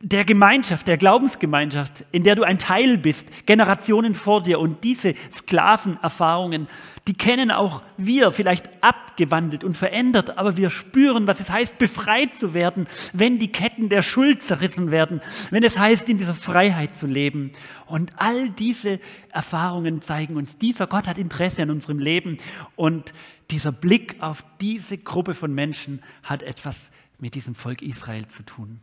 der 0.01 0.25
Gemeinschaft, 0.25 0.87
der 0.87 0.97
Glaubensgemeinschaft, 0.97 2.05
in 2.13 2.23
der 2.23 2.37
du 2.37 2.45
ein 2.45 2.59
Teil 2.59 2.99
bist, 2.99 3.47
Generationen 3.47 4.15
vor 4.15 4.43
dir. 4.43 4.61
Und 4.61 4.85
diese 4.85 5.15
Sklavenerfahrungen, 5.33 6.69
die 7.09 7.15
kennen 7.15 7.51
auch 7.51 7.83
wir, 7.97 8.31
vielleicht 8.31 8.69
abgewandelt 8.81 9.65
und 9.65 9.77
verändert, 9.77 10.39
aber 10.39 10.57
wir 10.57 10.71
spüren, 10.71 11.27
was 11.27 11.41
es 11.41 11.51
heißt, 11.51 11.79
befreit 11.79 12.37
zu 12.39 12.55
werden, 12.55 12.87
wenn 13.13 13.41
die 13.41 13.51
Ketten 13.51 13.89
der 13.89 14.03
Schuld 14.03 14.43
zerrissen 14.43 14.93
werden, 14.93 15.21
wenn 15.51 15.65
es 15.65 15.77
heißt, 15.77 16.09
in 16.09 16.19
dieser 16.19 16.35
Freiheit 16.35 16.95
zu 16.95 17.09
leben. 17.09 17.51
Und 17.87 18.13
all 18.17 18.51
diese 18.51 19.01
Erfahrungen 19.33 20.01
zeigen 20.01 20.37
uns, 20.37 20.59
dieser 20.59 20.87
Gott 20.87 21.09
hat 21.09 21.19
Interesse 21.19 21.63
an 21.63 21.71
unserem 21.71 21.99
Leben 21.99 22.39
und 22.77 23.13
dieser 23.51 23.73
Blick 23.73 24.17
auf 24.21 24.45
diese 24.61 24.97
Gruppe 24.97 25.35
von 25.35 25.53
Menschen 25.53 26.03
hat 26.23 26.45
etwas 26.45 26.93
mit 27.19 27.35
diesem 27.35 27.57
Volk 27.57 27.83
Israel 27.83 28.29
zu 28.29 28.45
tun. 28.45 28.81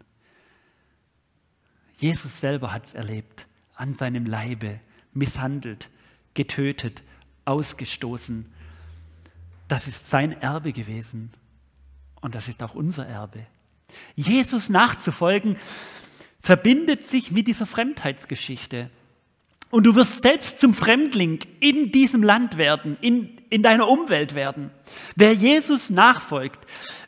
Jesus 1.97 2.39
selber 2.39 2.71
hat 2.71 2.87
es 2.87 2.93
erlebt, 2.93 3.47
an 3.75 3.93
seinem 3.93 4.25
Leibe, 4.25 4.79
misshandelt, 5.13 5.89
getötet, 6.33 7.03
ausgestoßen. 7.45 8.45
Das 9.67 9.87
ist 9.87 10.09
sein 10.09 10.39
Erbe 10.41 10.73
gewesen 10.73 11.31
und 12.21 12.35
das 12.35 12.47
ist 12.47 12.61
auch 12.63 12.75
unser 12.75 13.05
Erbe. 13.07 13.45
Jesus 14.15 14.69
nachzufolgen 14.69 15.57
verbindet 16.41 17.07
sich 17.07 17.31
mit 17.31 17.47
dieser 17.47 17.65
Fremdheitsgeschichte. 17.65 18.89
Und 19.71 19.85
du 19.85 19.95
wirst 19.95 20.21
selbst 20.21 20.59
zum 20.59 20.73
Fremdling 20.73 21.39
in 21.59 21.91
diesem 21.91 22.23
Land 22.23 22.57
werden, 22.57 22.97
in, 23.01 23.34
in 23.49 23.63
deiner 23.63 23.87
Umwelt 23.87 24.35
werden. 24.35 24.71
Wer 25.15 25.33
Jesus 25.33 25.89
nachfolgt, 25.89 26.59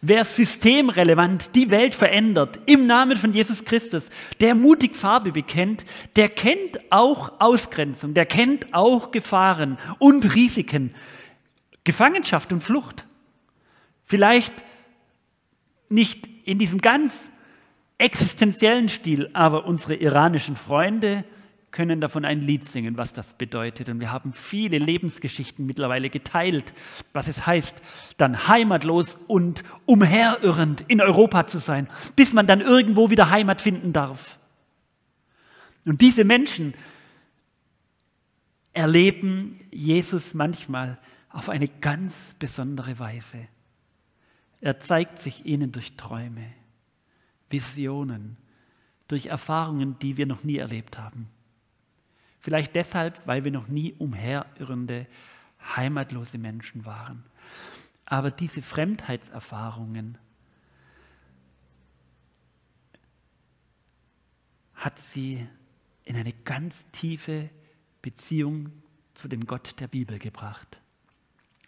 wer 0.02 0.24
systemrelevant 0.24 1.56
die 1.56 1.70
Welt 1.70 1.96
verändert, 1.96 2.60
im 2.66 2.88
Namen 2.88 3.18
von 3.18 3.34
Jesus 3.34 3.66
Christus, 3.66 4.10
der 4.40 4.56
mutig 4.56 4.96
Farbe 4.96 5.32
bekennt, 5.32 5.86
der 6.16 6.30
kennt 6.30 6.92
auch 6.92 7.40
Ausgrenzung, 7.40 8.14
der 8.14 8.26
kennt 8.26 8.74
auch 8.74 9.12
Gefahren 9.12 9.78
und 10.00 10.36
Risiken, 10.36 10.94
Gefangenschaft 11.84 12.52
und 12.52 12.64
Flucht. 12.64 13.06
Vielleicht 14.06 14.54
nicht 15.90 16.30
in 16.46 16.60
diesem 16.60 16.82
ganz 16.82 17.14
existenziellen 17.98 18.90
Stil, 18.90 19.30
aber 19.34 19.66
unsere 19.66 19.96
iranischen 19.96 20.56
Freunde, 20.56 21.24
können 21.72 22.02
davon 22.02 22.26
ein 22.26 22.42
Lied 22.42 22.68
singen, 22.68 22.98
was 22.98 23.14
das 23.14 23.34
bedeutet. 23.34 23.90
Und 23.90 24.00
wir 24.00 24.12
haben 24.12 24.34
viele 24.34 24.78
Lebensgeschichten 24.78 25.66
mittlerweile 25.66 26.10
geteilt, 26.10 26.74
was 27.14 27.28
es 27.28 27.46
heißt, 27.46 27.82
dann 28.18 28.48
heimatlos 28.48 29.18
und 29.28 29.64
umherirrend 29.86 30.86
in 30.88 31.02
Europa 31.02 31.48
zu 31.48 31.60
sein, 31.60 31.88
bis 32.16 32.34
man 32.34 32.48
dann 32.48 32.62
irgendwo 32.62 33.10
wieder 33.10 33.30
Heimat 33.30 33.62
finden 33.62 33.94
darf. 33.94 34.38
Und 35.86 36.02
diese 36.02 36.24
Menschen 36.24 36.74
erleben 38.74 39.60
Jesus 39.72 40.34
manchmal 40.34 40.98
auf 41.30 41.50
eine 41.50 41.68
ganz 41.68 42.14
besondere 42.40 43.00
Weise. 43.00 43.48
Er 44.62 44.80
zeigt 44.80 45.20
sich 45.20 45.46
ihnen 45.46 45.72
durch 45.72 45.96
Träume, 45.96 46.46
Visionen, 47.50 48.38
durch 49.08 49.28
Erfahrungen, 49.28 49.98
die 50.00 50.18
wir 50.18 50.26
noch 50.26 50.44
nie 50.44 50.58
erlebt 50.58 50.98
haben. 50.98 51.30
Vielleicht 52.48 52.78
deshalb, 52.78 53.28
weil 53.28 53.44
wir 53.44 53.52
noch 53.52 53.68
nie 53.68 53.92
umherirrende, 53.96 55.06
heimatlose 55.76 56.38
Menschen 56.38 56.86
waren. 56.86 57.26
Aber 58.06 58.32
diese 58.32 58.62
Fremdheitserfahrungen 58.62 60.18
hat 64.76 64.98
sie 64.98 65.46
in 66.06 66.16
eine 66.16 66.32
ganz 66.32 66.86
tiefe 66.94 67.50
Beziehung 68.02 68.72
zu 69.16 69.28
dem 69.28 69.46
Gott 69.46 69.78
der 69.82 69.90
Bibel 69.90 70.18
gebracht. 70.18 70.80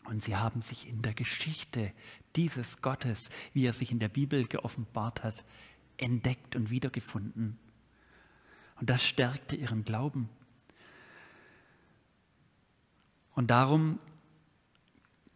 Und 0.05 0.23
sie 0.23 0.37
haben 0.37 0.61
sich 0.61 0.87
in 0.87 1.01
der 1.01 1.13
Geschichte 1.13 1.91
dieses 2.37 2.81
Gottes, 2.81 3.27
wie 3.51 3.65
er 3.65 3.73
sich 3.73 3.91
in 3.91 3.99
der 3.99 4.07
Bibel 4.07 4.47
geoffenbart 4.47 5.25
hat, 5.25 5.43
entdeckt 5.97 6.55
und 6.55 6.69
wiedergefunden. 6.69 7.59
Und 8.79 8.89
das 8.89 9.03
stärkte 9.03 9.57
ihren 9.57 9.83
Glauben. 9.83 10.29
Und 13.39 13.52
darum 13.52 13.99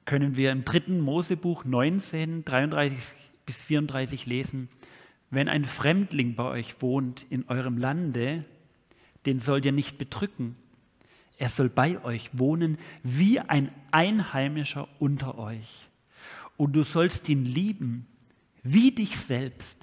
können 0.03 0.35
wir 0.35 0.51
im 0.51 0.65
dritten 0.65 0.99
Mosebuch 0.99 1.63
19, 1.63 2.43
33 2.43 2.97
bis 3.45 3.55
34 3.55 4.25
lesen, 4.25 4.67
wenn 5.29 5.47
ein 5.47 5.63
Fremdling 5.63 6.35
bei 6.35 6.43
euch 6.43 6.81
wohnt 6.81 7.25
in 7.29 7.47
eurem 7.47 7.77
Lande, 7.77 8.43
den 9.25 9.39
sollt 9.39 9.63
ihr 9.63 9.71
nicht 9.71 9.97
bedrücken. 9.97 10.57
Er 11.37 11.47
soll 11.47 11.69
bei 11.69 12.03
euch 12.03 12.29
wohnen 12.33 12.77
wie 13.03 13.39
ein 13.39 13.71
Einheimischer 13.91 14.89
unter 14.99 15.37
euch. 15.37 15.87
Und 16.57 16.73
du 16.73 16.83
sollst 16.83 17.29
ihn 17.29 17.45
lieben 17.45 18.05
wie 18.63 18.91
dich 18.91 19.17
selbst. 19.17 19.77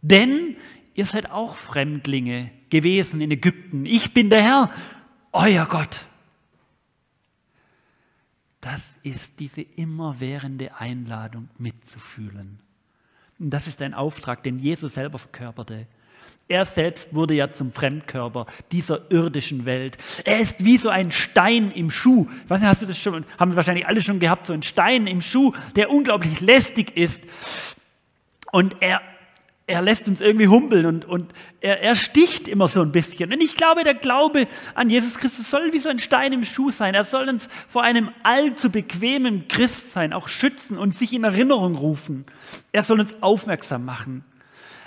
Denn 0.00 0.56
ihr 0.94 1.04
seid 1.04 1.30
auch 1.30 1.56
Fremdlinge 1.56 2.52
gewesen 2.70 3.20
in 3.20 3.30
Ägypten. 3.30 3.84
Ich 3.84 4.14
bin 4.14 4.30
der 4.30 4.42
Herr, 4.42 4.70
euer 5.32 5.66
Gott. 5.66 6.06
Das 8.60 8.82
ist 9.02 9.32
diese 9.38 9.62
immerwährende 9.62 10.78
Einladung 10.78 11.48
mitzufühlen. 11.58 12.58
Und 13.38 13.50
das 13.50 13.66
ist 13.66 13.80
ein 13.80 13.94
Auftrag, 13.94 14.42
den 14.42 14.58
Jesus 14.58 14.94
selber 14.94 15.18
verkörperte. 15.18 15.86
Er 16.46 16.64
selbst 16.64 17.14
wurde 17.14 17.34
ja 17.34 17.52
zum 17.52 17.72
Fremdkörper 17.72 18.46
dieser 18.72 19.10
irdischen 19.10 19.64
Welt. 19.64 19.96
Er 20.24 20.40
ist 20.40 20.64
wie 20.64 20.76
so 20.76 20.88
ein 20.88 21.12
Stein 21.12 21.70
im 21.70 21.90
Schuh. 21.90 22.26
Ich 22.44 22.50
weiß 22.50 22.60
nicht, 22.60 22.68
hast 22.68 22.82
du 22.82 22.86
das 22.86 22.98
schon, 22.98 23.24
haben 23.38 23.52
wir 23.52 23.56
wahrscheinlich 23.56 23.86
alle 23.86 24.02
schon 24.02 24.18
gehabt, 24.18 24.46
so 24.46 24.52
ein 24.52 24.62
Stein 24.62 25.06
im 25.06 25.20
Schuh, 25.20 25.52
der 25.76 25.90
unglaublich 25.90 26.40
lästig 26.40 26.96
ist. 26.96 27.22
Und 28.52 28.76
er 28.80 29.00
er 29.70 29.82
lässt 29.82 30.08
uns 30.08 30.20
irgendwie 30.20 30.48
humpeln 30.48 30.84
und, 30.84 31.04
und 31.04 31.32
er, 31.60 31.80
er 31.80 31.94
sticht 31.94 32.48
immer 32.48 32.66
so 32.66 32.82
ein 32.82 32.90
bisschen. 32.90 33.32
Und 33.32 33.42
ich 33.42 33.54
glaube, 33.54 33.84
der 33.84 33.94
Glaube 33.94 34.48
an 34.74 34.90
Jesus 34.90 35.14
Christus 35.14 35.48
soll 35.48 35.72
wie 35.72 35.78
so 35.78 35.88
ein 35.88 36.00
Stein 36.00 36.32
im 36.32 36.44
Schuh 36.44 36.70
sein. 36.70 36.94
Er 36.94 37.04
soll 37.04 37.28
uns 37.28 37.48
vor 37.68 37.82
einem 37.82 38.10
allzu 38.24 38.70
bequemen 38.70 39.46
Christsein 39.46 40.12
auch 40.12 40.26
schützen 40.26 40.76
und 40.76 40.96
sich 40.96 41.12
in 41.12 41.22
Erinnerung 41.22 41.76
rufen. 41.76 42.26
Er 42.72 42.82
soll 42.82 43.00
uns 43.00 43.14
aufmerksam 43.20 43.84
machen. 43.84 44.24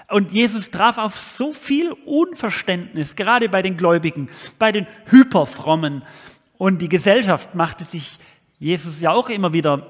Und 0.10 0.32
Jesus 0.32 0.70
traf 0.70 0.98
auf 0.98 1.16
so 1.38 1.54
viel 1.54 1.94
Unverständnis, 2.06 3.16
gerade 3.16 3.48
bei 3.48 3.62
den 3.62 3.78
Gläubigen, 3.78 4.30
bei 4.60 4.74
den 4.74 4.86
Hyperfrommen. 5.06 6.04
Und 6.58 6.82
die 6.82 6.90
Gesellschaft 6.90 7.56
machte 7.56 7.86
sich 7.86 8.18
Jesus 8.60 9.00
ja 9.00 9.12
auch 9.12 9.30
immer 9.30 9.54
wieder 9.54 9.88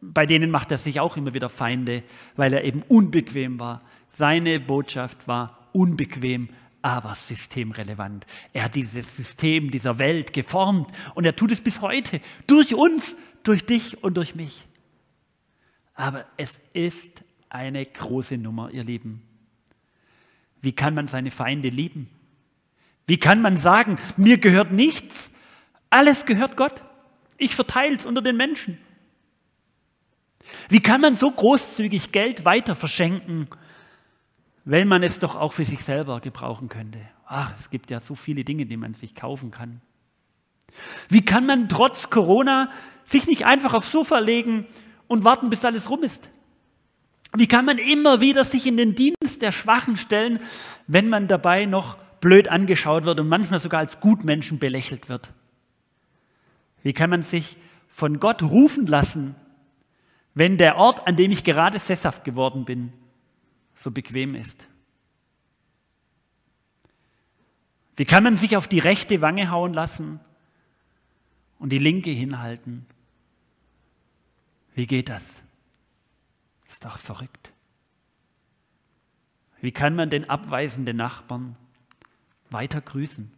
bei 0.00 0.26
denen 0.26 0.50
macht 0.50 0.72
er 0.72 0.78
sich 0.78 0.98
auch 1.00 1.16
immer 1.16 1.34
wieder 1.34 1.48
Feinde, 1.48 2.02
weil 2.36 2.52
er 2.52 2.64
eben 2.64 2.82
unbequem 2.88 3.60
war. 3.60 3.82
Seine 4.12 4.60
Botschaft 4.60 5.26
war 5.28 5.68
unbequem, 5.72 6.48
aber 6.82 7.14
systemrelevant. 7.14 8.26
Er 8.52 8.64
hat 8.64 8.74
dieses 8.74 9.16
System 9.16 9.70
dieser 9.70 9.98
Welt 9.98 10.32
geformt 10.32 10.90
und 11.14 11.24
er 11.24 11.36
tut 11.36 11.50
es 11.50 11.60
bis 11.60 11.80
heute 11.80 12.20
durch 12.46 12.74
uns, 12.74 13.16
durch 13.42 13.64
dich 13.64 14.02
und 14.02 14.16
durch 14.16 14.34
mich. 14.34 14.66
Aber 15.94 16.24
es 16.36 16.58
ist 16.72 17.24
eine 17.50 17.84
große 17.84 18.38
Nummer, 18.38 18.70
ihr 18.70 18.84
Lieben. 18.84 19.22
Wie 20.62 20.72
kann 20.72 20.94
man 20.94 21.06
seine 21.06 21.30
Feinde 21.30 21.68
lieben? 21.68 22.08
Wie 23.06 23.18
kann 23.18 23.42
man 23.42 23.56
sagen, 23.56 23.98
mir 24.16 24.38
gehört 24.38 24.72
nichts, 24.72 25.30
alles 25.90 26.26
gehört 26.26 26.56
Gott? 26.56 26.82
Ich 27.38 27.54
verteile 27.54 27.96
es 27.96 28.06
unter 28.06 28.22
den 28.22 28.36
Menschen. 28.36 28.78
Wie 30.68 30.80
kann 30.80 31.00
man 31.00 31.16
so 31.16 31.30
großzügig 31.30 32.12
Geld 32.12 32.44
weiter 32.44 32.76
verschenken, 32.76 33.48
wenn 34.70 34.86
man 34.86 35.02
es 35.02 35.18
doch 35.18 35.34
auch 35.34 35.52
für 35.52 35.64
sich 35.64 35.84
selber 35.84 36.20
gebrauchen 36.20 36.68
könnte? 36.68 37.00
Ach, 37.26 37.52
es 37.58 37.70
gibt 37.70 37.90
ja 37.90 37.98
so 37.98 38.14
viele 38.14 38.44
Dinge, 38.44 38.66
die 38.66 38.76
man 38.76 38.94
sich 38.94 39.16
kaufen 39.16 39.50
kann. 39.50 39.80
Wie 41.08 41.24
kann 41.24 41.44
man 41.44 41.68
trotz 41.68 42.08
Corona 42.08 42.70
sich 43.04 43.26
nicht 43.26 43.44
einfach 43.44 43.74
aufs 43.74 43.90
Sofa 43.90 44.20
legen 44.20 44.66
und 45.08 45.24
warten, 45.24 45.50
bis 45.50 45.64
alles 45.64 45.90
rum 45.90 46.04
ist? 46.04 46.30
Wie 47.34 47.48
kann 47.48 47.64
man 47.64 47.78
immer 47.78 48.20
wieder 48.20 48.44
sich 48.44 48.64
in 48.64 48.76
den 48.76 48.94
Dienst 48.94 49.42
der 49.42 49.50
Schwachen 49.50 49.96
stellen, 49.96 50.38
wenn 50.86 51.08
man 51.08 51.26
dabei 51.26 51.66
noch 51.66 51.96
blöd 52.20 52.46
angeschaut 52.46 53.06
wird 53.06 53.18
und 53.18 53.28
manchmal 53.28 53.58
sogar 53.58 53.80
als 53.80 53.98
Gutmenschen 53.98 54.60
belächelt 54.60 55.08
wird? 55.08 55.32
Wie 56.84 56.92
kann 56.92 57.10
man 57.10 57.22
sich 57.22 57.56
von 57.88 58.20
Gott 58.20 58.44
rufen 58.44 58.86
lassen, 58.86 59.34
wenn 60.34 60.58
der 60.58 60.76
Ort, 60.76 61.08
an 61.08 61.16
dem 61.16 61.32
ich 61.32 61.42
gerade 61.42 61.80
sesshaft 61.80 62.22
geworden 62.22 62.64
bin, 62.64 62.92
so 63.80 63.90
bequem 63.90 64.34
ist? 64.34 64.68
Wie 67.96 68.04
kann 68.04 68.22
man 68.22 68.36
sich 68.36 68.56
auf 68.56 68.68
die 68.68 68.78
rechte 68.78 69.20
Wange 69.20 69.50
hauen 69.50 69.72
lassen 69.72 70.20
und 71.58 71.70
die 71.70 71.78
linke 71.78 72.10
hinhalten? 72.10 72.86
Wie 74.74 74.86
geht 74.86 75.08
das? 75.08 75.42
Ist 76.68 76.84
doch 76.84 76.98
verrückt. 76.98 77.52
Wie 79.60 79.72
kann 79.72 79.96
man 79.96 80.08
den 80.08 80.30
abweisenden 80.30 80.96
Nachbarn 80.96 81.56
weiter 82.50 82.80
grüßen? 82.80 83.30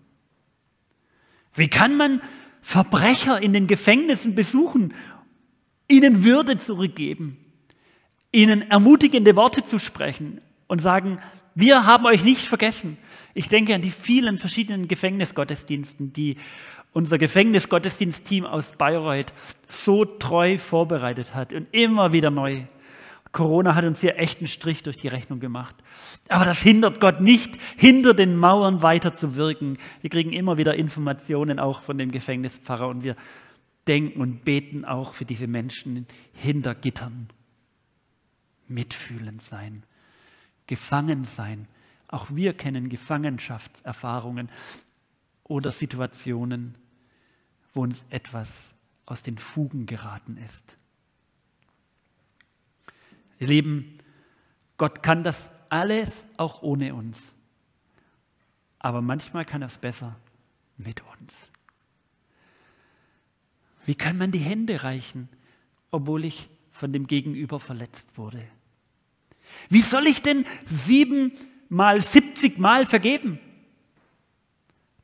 Wie 1.54 1.68
kann 1.68 1.96
man 1.96 2.20
Verbrecher 2.62 3.42
in 3.42 3.52
den 3.52 3.66
Gefängnissen 3.66 4.34
besuchen 4.34 4.94
ihnen 5.88 6.24
Würde 6.24 6.58
zurückgeben, 6.58 7.41
ihnen 8.32 8.70
ermutigende 8.70 9.36
Worte 9.36 9.64
zu 9.64 9.78
sprechen 9.78 10.40
und 10.66 10.80
sagen, 10.80 11.18
wir 11.54 11.86
haben 11.86 12.06
euch 12.06 12.24
nicht 12.24 12.48
vergessen. 12.48 12.96
Ich 13.34 13.48
denke 13.48 13.74
an 13.74 13.82
die 13.82 13.90
vielen 13.90 14.38
verschiedenen 14.38 14.88
Gefängnisgottesdiensten, 14.88 16.12
die 16.12 16.36
unser 16.92 17.18
Gefängnisgottesdienstteam 17.18 18.44
aus 18.44 18.72
Bayreuth 18.76 19.32
so 19.68 20.04
treu 20.04 20.58
vorbereitet 20.58 21.34
hat 21.34 21.52
und 21.52 21.68
immer 21.72 22.12
wieder 22.12 22.30
neu. 22.30 22.64
Corona 23.32 23.74
hat 23.74 23.84
uns 23.84 24.00
hier 24.00 24.18
echt 24.18 24.38
einen 24.38 24.46
Strich 24.46 24.82
durch 24.82 24.98
die 24.98 25.08
Rechnung 25.08 25.40
gemacht. 25.40 25.74
Aber 26.28 26.44
das 26.44 26.60
hindert 26.60 27.00
Gott 27.00 27.22
nicht, 27.22 27.58
hinter 27.76 28.12
den 28.12 28.36
Mauern 28.36 28.82
weiter 28.82 29.16
zu 29.16 29.36
wirken. 29.36 29.78
Wir 30.02 30.10
kriegen 30.10 30.32
immer 30.32 30.58
wieder 30.58 30.74
Informationen 30.74 31.58
auch 31.58 31.80
von 31.80 31.96
dem 31.96 32.12
Gefängnispfarrer 32.12 32.88
und 32.88 33.02
wir 33.02 33.16
denken 33.88 34.20
und 34.20 34.44
beten 34.44 34.84
auch 34.84 35.14
für 35.14 35.24
diese 35.24 35.46
Menschen 35.46 36.06
hinter 36.34 36.74
Gittern. 36.74 37.28
Mitfühlend 38.68 39.42
sein, 39.42 39.82
gefangen 40.66 41.24
sein. 41.24 41.68
Auch 42.08 42.26
wir 42.30 42.54
kennen 42.54 42.88
Gefangenschaftserfahrungen 42.88 44.50
oder 45.44 45.70
Situationen, 45.70 46.76
wo 47.74 47.82
uns 47.82 48.04
etwas 48.10 48.72
aus 49.06 49.22
den 49.22 49.38
Fugen 49.38 49.86
geraten 49.86 50.36
ist. 50.36 50.76
Ihr 53.38 53.48
Lieben, 53.48 53.98
Gott 54.78 55.02
kann 55.02 55.24
das 55.24 55.50
alles 55.68 56.26
auch 56.36 56.62
ohne 56.62 56.94
uns. 56.94 57.18
Aber 58.78 59.00
manchmal 59.00 59.44
kann 59.44 59.62
er 59.62 59.66
es 59.66 59.78
besser 59.78 60.16
mit 60.76 61.00
uns. 61.00 61.34
Wie 63.84 63.94
kann 63.94 64.18
man 64.18 64.30
die 64.30 64.38
Hände 64.38 64.82
reichen, 64.82 65.28
obwohl 65.90 66.24
ich 66.24 66.48
von 66.82 66.92
dem 66.92 67.06
Gegenüber 67.06 67.60
verletzt 67.60 68.08
wurde? 68.16 68.42
Wie 69.68 69.82
soll 69.82 70.08
ich 70.08 70.20
denn 70.20 70.44
sieben 70.64 71.30
mal 71.68 72.00
siebzig 72.00 72.58
Mal 72.58 72.86
vergeben? 72.86 73.38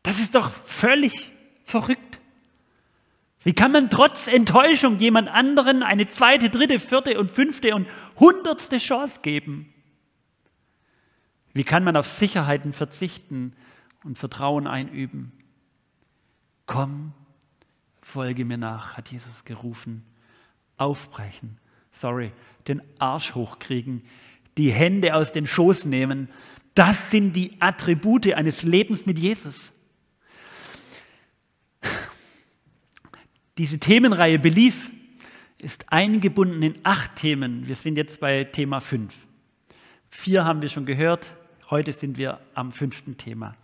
Das 0.02 0.18
ist 0.18 0.34
doch 0.34 0.50
völlig 0.50 1.30
verrückt. 1.62 2.18
Wie 3.44 3.52
kann 3.52 3.70
man 3.70 3.90
trotz 3.90 4.26
Enttäuschung 4.26 4.98
jemand 4.98 5.28
anderen 5.28 5.84
eine 5.84 6.08
zweite, 6.08 6.50
dritte, 6.50 6.80
vierte 6.80 7.16
und 7.16 7.30
fünfte 7.30 7.76
und 7.76 7.86
hundertste 8.18 8.78
Chance 8.78 9.20
geben? 9.22 9.72
Wie 11.52 11.62
kann 11.62 11.84
man 11.84 11.96
auf 11.96 12.08
Sicherheiten 12.08 12.72
verzichten 12.72 13.54
und 14.02 14.18
Vertrauen 14.18 14.66
einüben? 14.66 15.30
Komm 16.66 17.12
folge 18.02 18.44
mir 18.44 18.58
nach, 18.58 18.96
hat 18.96 19.12
Jesus 19.12 19.44
gerufen. 19.44 20.04
Aufbrechen, 20.76 21.58
sorry, 21.92 22.32
den 22.66 22.82
Arsch 22.98 23.34
hochkriegen, 23.34 24.02
die 24.56 24.70
Hände 24.70 25.14
aus 25.14 25.32
den 25.32 25.46
Schoß 25.46 25.84
nehmen. 25.84 26.28
Das 26.74 27.10
sind 27.10 27.34
die 27.34 27.60
Attribute 27.60 28.32
eines 28.34 28.62
Lebens 28.62 29.06
mit 29.06 29.18
Jesus. 29.18 29.72
Diese 33.56 33.78
Themenreihe 33.78 34.38
Belief 34.38 34.90
ist 35.58 35.92
eingebunden 35.92 36.62
in 36.62 36.74
acht 36.84 37.16
Themen. 37.16 37.66
Wir 37.66 37.74
sind 37.74 37.96
jetzt 37.96 38.20
bei 38.20 38.44
Thema 38.44 38.80
fünf. 38.80 39.14
Vier 40.08 40.44
haben 40.44 40.62
wir 40.62 40.68
schon 40.68 40.86
gehört, 40.86 41.34
heute 41.68 41.92
sind 41.92 42.18
wir 42.18 42.40
am 42.54 42.70
fünften 42.70 43.16
Thema. 43.16 43.56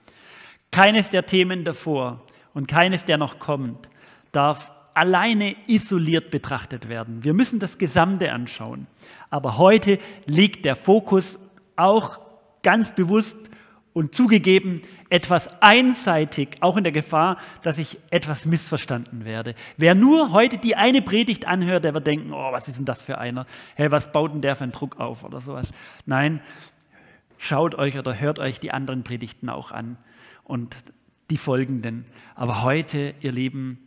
Keines 0.72 1.10
der 1.10 1.26
Themen 1.26 1.64
davor 1.64 2.26
und 2.52 2.66
keines 2.66 3.04
der 3.04 3.18
noch 3.18 3.38
kommt 3.38 3.88
darf 4.32 4.72
alleine 4.94 5.56
isoliert 5.66 6.30
betrachtet 6.30 6.88
werden. 6.88 7.24
Wir 7.24 7.34
müssen 7.34 7.58
das 7.58 7.78
Gesamte 7.78 8.32
anschauen. 8.32 8.86
Aber 9.30 9.58
heute 9.58 9.98
liegt 10.26 10.64
der 10.64 10.76
Fokus 10.76 11.38
auch 11.76 12.18
ganz 12.62 12.94
bewusst 12.94 13.36
und 13.92 14.14
zugegeben 14.14 14.82
etwas 15.08 15.62
einseitig, 15.62 16.56
auch 16.60 16.76
in 16.76 16.82
der 16.82 16.92
Gefahr, 16.92 17.38
dass 17.62 17.78
ich 17.78 17.98
etwas 18.10 18.44
missverstanden 18.44 19.24
werde. 19.24 19.54
Wer 19.76 19.94
nur 19.94 20.32
heute 20.32 20.58
die 20.58 20.74
eine 20.74 21.02
Predigt 21.02 21.46
anhört, 21.46 21.84
der 21.84 21.94
wird 21.94 22.06
denken, 22.06 22.32
oh, 22.32 22.52
was 22.52 22.66
ist 22.66 22.78
denn 22.78 22.84
das 22.84 23.02
für 23.02 23.18
einer? 23.18 23.46
Hey, 23.76 23.92
was 23.92 24.10
baut 24.10 24.32
denn 24.32 24.40
der 24.40 24.56
für 24.56 24.64
einen 24.64 24.72
Druck 24.72 24.98
auf 24.98 25.22
oder 25.22 25.40
sowas? 25.40 25.70
Nein, 26.06 26.40
schaut 27.38 27.76
euch 27.76 27.96
oder 27.96 28.18
hört 28.18 28.40
euch 28.40 28.58
die 28.58 28.72
anderen 28.72 29.04
Predigten 29.04 29.48
auch 29.48 29.70
an 29.70 29.96
und 30.42 30.76
die 31.30 31.36
folgenden. 31.36 32.04
Aber 32.34 32.64
heute, 32.64 33.14
ihr 33.20 33.32
Lieben, 33.32 33.78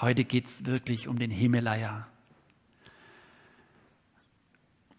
Heute 0.00 0.24
geht 0.24 0.46
es 0.46 0.64
wirklich 0.64 1.08
um 1.08 1.18
den 1.18 1.30
Himalaya. 1.30 2.06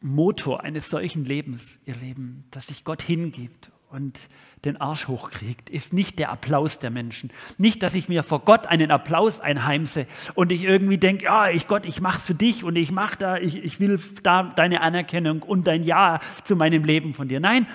Motor 0.01 0.61
eines 0.63 0.89
solchen 0.89 1.23
Lebens, 1.23 1.63
ihr 1.85 1.95
Leben, 1.95 2.43
dass 2.51 2.67
sich 2.67 2.83
Gott 2.83 3.01
hingibt 3.01 3.71
und 3.89 4.19
den 4.65 4.75
Arsch 4.75 5.07
hochkriegt, 5.07 5.69
ist 5.69 5.93
nicht 5.93 6.19
der 6.19 6.31
Applaus 6.31 6.79
der 6.79 6.89
Menschen. 6.89 7.31
Nicht, 7.57 7.81
dass 7.81 7.95
ich 7.95 8.09
mir 8.09 8.23
vor 8.23 8.41
Gott 8.41 8.67
einen 8.67 8.91
Applaus 8.91 9.39
einheimse 9.39 10.05
und 10.35 10.51
ich 10.51 10.63
irgendwie 10.63 10.97
denke, 10.97 11.25
ja, 11.25 11.49
ich 11.49 11.67
Gott, 11.67 11.85
ich 11.85 12.01
mach's 12.01 12.25
für 12.25 12.35
dich 12.35 12.65
und 12.65 12.75
ich 12.75 12.91
mach 12.91 13.15
da, 13.15 13.37
ich, 13.37 13.63
ich 13.63 13.79
will 13.79 13.99
da 14.21 14.43
deine 14.43 14.81
Anerkennung 14.81 15.43
und 15.43 15.65
dein 15.65 15.83
Ja 15.83 16.19
zu 16.43 16.57
meinem 16.57 16.83
Leben 16.83 17.13
von 17.13 17.29
dir. 17.29 17.39
Nein, 17.39 17.67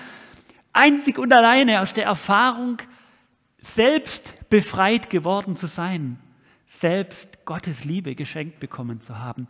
einzig 0.73 1.17
und 1.17 1.33
alleine 1.33 1.81
aus 1.81 1.93
der 1.95 2.05
Erfahrung, 2.05 2.77
selbst 3.57 4.47
befreit 4.49 5.09
geworden 5.09 5.57
zu 5.57 5.65
sein, 5.65 6.19
selbst 6.67 7.45
Gottes 7.45 7.85
Liebe 7.85 8.15
geschenkt 8.15 8.59
bekommen 8.59 9.01
zu 9.01 9.19
haben, 9.19 9.47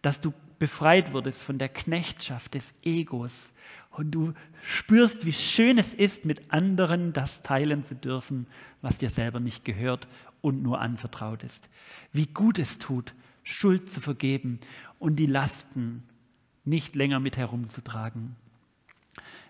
dass 0.00 0.20
du 0.20 0.32
befreit 0.58 1.12
wurdest 1.12 1.40
von 1.40 1.58
der 1.58 1.68
Knechtschaft 1.68 2.54
des 2.54 2.72
Egos 2.82 3.32
und 3.90 4.12
du 4.12 4.32
spürst, 4.62 5.26
wie 5.26 5.32
schön 5.32 5.76
es 5.76 5.92
ist, 5.92 6.24
mit 6.24 6.52
anderen 6.52 7.12
das 7.12 7.42
teilen 7.42 7.84
zu 7.84 7.94
dürfen, 7.94 8.46
was 8.80 8.98
dir 8.98 9.10
selber 9.10 9.40
nicht 9.40 9.64
gehört 9.64 10.08
und 10.40 10.62
nur 10.62 10.80
anvertraut 10.80 11.42
ist. 11.42 11.68
Wie 12.12 12.26
gut 12.26 12.58
es 12.58 12.78
tut, 12.78 13.14
Schuld 13.42 13.90
zu 13.90 14.00
vergeben 14.00 14.60
und 14.98 15.16
die 15.16 15.26
Lasten 15.26 16.04
nicht 16.64 16.94
länger 16.94 17.20
mit 17.20 17.36
herumzutragen. 17.36 18.36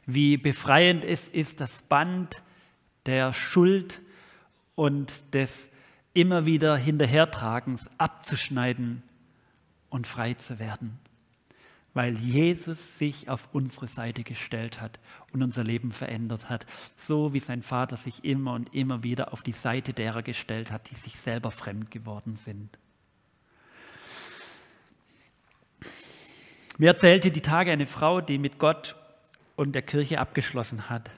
Wie 0.07 0.37
befreiend 0.37 1.05
es 1.05 1.29
ist, 1.29 1.61
das 1.61 1.83
Band 1.83 2.43
der 3.07 3.33
Schuld 3.33 4.01
und 4.75 5.13
des 5.35 5.71
immer 6.15 6.47
wieder 6.47 6.77
Hinterhertragens 6.77 7.89
abzuschneiden 7.99 9.03
und 9.89 10.07
frei 10.07 10.35
zu 10.35 10.59
werden, 10.59 10.99
weil 11.95 12.15
Jesus 12.19 12.99
sich 12.99 13.29
auf 13.29 13.49
unsere 13.53 13.87
Seite 13.87 14.23
gestellt 14.23 14.81
hat 14.81 14.99
und 15.33 15.43
unser 15.43 15.65
Leben 15.65 15.93
verändert 15.93 16.49
hat, 16.49 16.67
so 16.97 17.33
wie 17.33 17.41
sein 17.41 17.63
Vater 17.63 17.97
sich 17.97 18.25
immer 18.25 18.55
und 18.55 18.75
immer 18.75 19.03
wieder 19.03 19.33
auf 19.33 19.43
die 19.43 19.53
Seite 19.53 19.93
derer 19.93 20.23
gestellt 20.23 20.71
hat, 20.71 20.91
die 20.91 20.97
sich 20.97 21.19
selber 21.19 21.51
fremd 21.51 21.91
geworden 21.91 22.37
sind. 22.37 22.79
Mir 26.79 26.89
erzählte 26.89 27.31
die 27.31 27.43
Tage 27.43 27.71
eine 27.71 27.87
Frau, 27.87 28.21
die 28.21 28.39
mit 28.39 28.59
Gott 28.59 28.97
und 29.57 29.73
der 29.73 29.83
Kirche 29.83 30.19
abgeschlossen 30.19 30.89
hat. 30.89 31.11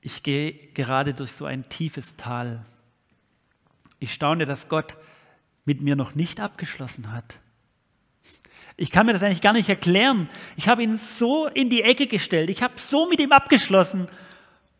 Ich 0.00 0.22
gehe 0.22 0.52
gerade 0.52 1.14
durch 1.14 1.32
so 1.32 1.44
ein 1.44 1.68
tiefes 1.68 2.16
Tal. 2.16 2.64
Ich 4.04 4.12
staune, 4.12 4.44
dass 4.44 4.68
Gott 4.68 4.98
mit 5.64 5.80
mir 5.80 5.96
noch 5.96 6.14
nicht 6.14 6.38
abgeschlossen 6.38 7.10
hat. 7.10 7.40
Ich 8.76 8.90
kann 8.90 9.06
mir 9.06 9.14
das 9.14 9.22
eigentlich 9.22 9.40
gar 9.40 9.54
nicht 9.54 9.70
erklären. 9.70 10.28
Ich 10.56 10.68
habe 10.68 10.82
ihn 10.82 10.92
so 10.92 11.46
in 11.46 11.70
die 11.70 11.80
Ecke 11.80 12.06
gestellt. 12.06 12.50
Ich 12.50 12.62
habe 12.62 12.74
so 12.76 13.08
mit 13.08 13.18
ihm 13.18 13.32
abgeschlossen. 13.32 14.08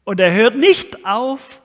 Und 0.05 0.21
er 0.21 0.31
hört 0.35 0.57
nicht 0.57 1.07
auf, 1.07 1.63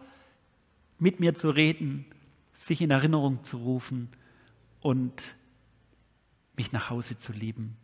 mit 0.99 1.20
mir 1.20 1.36
zu 1.36 1.49
reden, 1.49 2.05
sich 2.53 2.80
in 2.80 2.91
Erinnerung 2.91 3.43
zu 3.43 3.57
rufen 3.57 4.07
und 4.80 5.36
mich 6.55 6.72
nach 6.72 6.89
Hause 6.89 7.18
zu 7.18 7.34
lieben. 7.34 7.76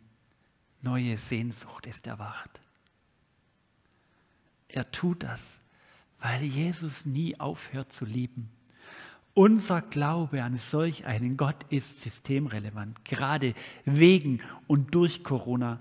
Neue 0.80 1.18
Sehnsucht 1.18 1.84
ist 1.84 2.06
erwacht. 2.06 2.62
Er 4.68 4.90
tut 4.90 5.22
das, 5.22 5.42
weil 6.18 6.44
Jesus 6.44 7.04
nie 7.04 7.38
aufhört 7.38 7.92
zu 7.92 8.06
lieben. 8.06 8.48
Unser 9.38 9.82
Glaube 9.82 10.42
an 10.42 10.56
solch 10.56 11.04
einen 11.04 11.36
Gott 11.36 11.56
ist 11.68 12.02
systemrelevant, 12.02 13.04
gerade 13.04 13.52
wegen 13.84 14.40
und 14.66 14.94
durch 14.94 15.24
Corona. 15.24 15.78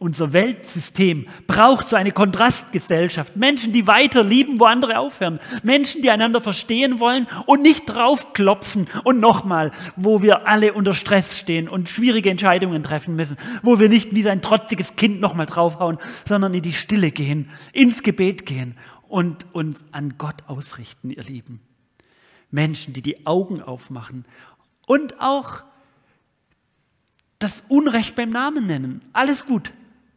Unser 0.00 0.32
Weltsystem 0.32 1.28
braucht 1.46 1.88
so 1.88 1.94
eine 1.94 2.10
Kontrastgesellschaft. 2.10 3.36
Menschen, 3.36 3.72
die 3.72 3.86
weiter 3.86 4.24
lieben, 4.24 4.58
wo 4.58 4.64
andere 4.64 4.98
aufhören. 4.98 5.38
Menschen, 5.62 6.02
die 6.02 6.10
einander 6.10 6.40
verstehen 6.40 6.98
wollen 6.98 7.28
und 7.46 7.62
nicht 7.62 7.86
draufklopfen. 7.86 8.88
Und 9.04 9.20
nochmal, 9.20 9.70
wo 9.94 10.20
wir 10.20 10.48
alle 10.48 10.72
unter 10.72 10.92
Stress 10.92 11.38
stehen 11.38 11.68
und 11.68 11.88
schwierige 11.88 12.30
Entscheidungen 12.30 12.82
treffen 12.82 13.14
müssen. 13.14 13.36
Wo 13.62 13.78
wir 13.78 13.88
nicht 13.88 14.16
wie 14.16 14.22
sein 14.22 14.42
trotziges 14.42 14.96
Kind 14.96 15.20
nochmal 15.20 15.46
draufhauen, 15.46 15.98
sondern 16.24 16.54
in 16.54 16.62
die 16.62 16.72
Stille 16.72 17.12
gehen, 17.12 17.50
ins 17.72 18.02
Gebet 18.02 18.46
gehen 18.46 18.76
und 19.06 19.46
uns 19.54 19.84
an 19.92 20.18
Gott 20.18 20.42
ausrichten, 20.48 21.10
ihr 21.10 21.22
Lieben. 21.22 21.60
Menschen, 22.50 22.92
die 22.92 23.02
die 23.02 23.26
Augen 23.26 23.62
aufmachen 23.62 24.24
und 24.86 25.20
auch 25.20 25.62
das 27.38 27.62
Unrecht 27.68 28.14
beim 28.14 28.30
Namen 28.30 28.66
nennen. 28.66 29.02
Alles 29.12 29.44
gut, 29.44 29.72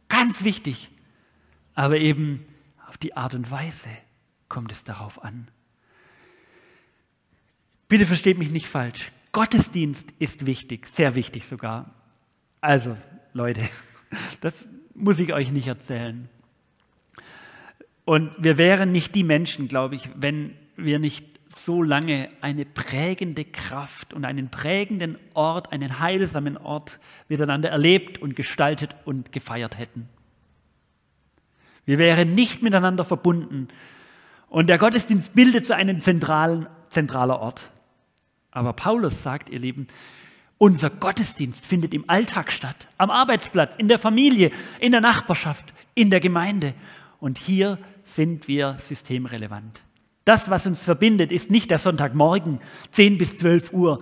ganz 0.08 0.42
wichtig. 0.42 0.90
Aber 1.74 1.98
eben 1.98 2.44
auf 2.88 2.96
die 2.96 3.16
Art 3.16 3.34
und 3.34 3.50
Weise 3.50 3.90
kommt 4.48 4.72
es 4.72 4.84
darauf 4.84 5.22
an. 5.22 5.48
Bitte 7.88 8.06
versteht 8.06 8.38
mich 8.38 8.50
nicht 8.50 8.68
falsch. 8.68 9.12
Gottesdienst 9.32 10.12
ist 10.18 10.46
wichtig, 10.46 10.88
sehr 10.88 11.14
wichtig 11.14 11.44
sogar. 11.48 11.94
Also, 12.60 12.96
Leute, 13.32 13.62
das 14.40 14.66
muss 14.94 15.18
ich 15.18 15.32
euch 15.32 15.52
nicht 15.52 15.66
erzählen. 15.66 16.28
Und 18.04 18.32
wir 18.38 18.58
wären 18.58 18.92
nicht 18.92 19.14
die 19.14 19.24
Menschen, 19.24 19.68
glaube 19.68 19.94
ich, 19.94 20.08
wenn 20.16 20.54
wir 20.76 20.98
nicht 20.98 21.39
so 21.52 21.82
lange 21.82 22.28
eine 22.40 22.64
prägende 22.64 23.44
Kraft 23.44 24.14
und 24.14 24.24
einen 24.24 24.50
prägenden 24.50 25.18
Ort, 25.34 25.72
einen 25.72 25.98
heilsamen 25.98 26.56
Ort 26.56 27.00
miteinander 27.28 27.70
erlebt 27.70 28.18
und 28.18 28.36
gestaltet 28.36 28.94
und 29.04 29.32
gefeiert 29.32 29.78
hätten. 29.78 30.08
Wir 31.84 31.98
wären 31.98 32.34
nicht 32.34 32.62
miteinander 32.62 33.04
verbunden. 33.04 33.68
Und 34.48 34.68
der 34.68 34.78
Gottesdienst 34.78 35.34
bildet 35.34 35.66
so 35.66 35.74
einen 35.74 36.00
zentralen, 36.00 36.66
zentraler 36.90 37.40
Ort. 37.40 37.70
Aber 38.52 38.72
Paulus 38.72 39.22
sagt, 39.22 39.48
ihr 39.48 39.58
Lieben, 39.58 39.88
unser 40.58 40.90
Gottesdienst 40.90 41.64
findet 41.64 41.94
im 41.94 42.08
Alltag 42.08 42.52
statt, 42.52 42.88
am 42.98 43.10
Arbeitsplatz, 43.10 43.74
in 43.76 43.88
der 43.88 43.98
Familie, 43.98 44.50
in 44.78 44.92
der 44.92 45.00
Nachbarschaft, 45.00 45.72
in 45.94 46.10
der 46.10 46.20
Gemeinde. 46.20 46.74
Und 47.18 47.38
hier 47.38 47.78
sind 48.04 48.46
wir 48.46 48.76
systemrelevant. 48.78 49.80
Das, 50.30 50.48
was 50.48 50.64
uns 50.64 50.80
verbindet, 50.80 51.32
ist 51.32 51.50
nicht 51.50 51.72
der 51.72 51.78
Sonntagmorgen, 51.78 52.60
10 52.92 53.18
bis 53.18 53.36
12 53.38 53.72
Uhr 53.72 54.00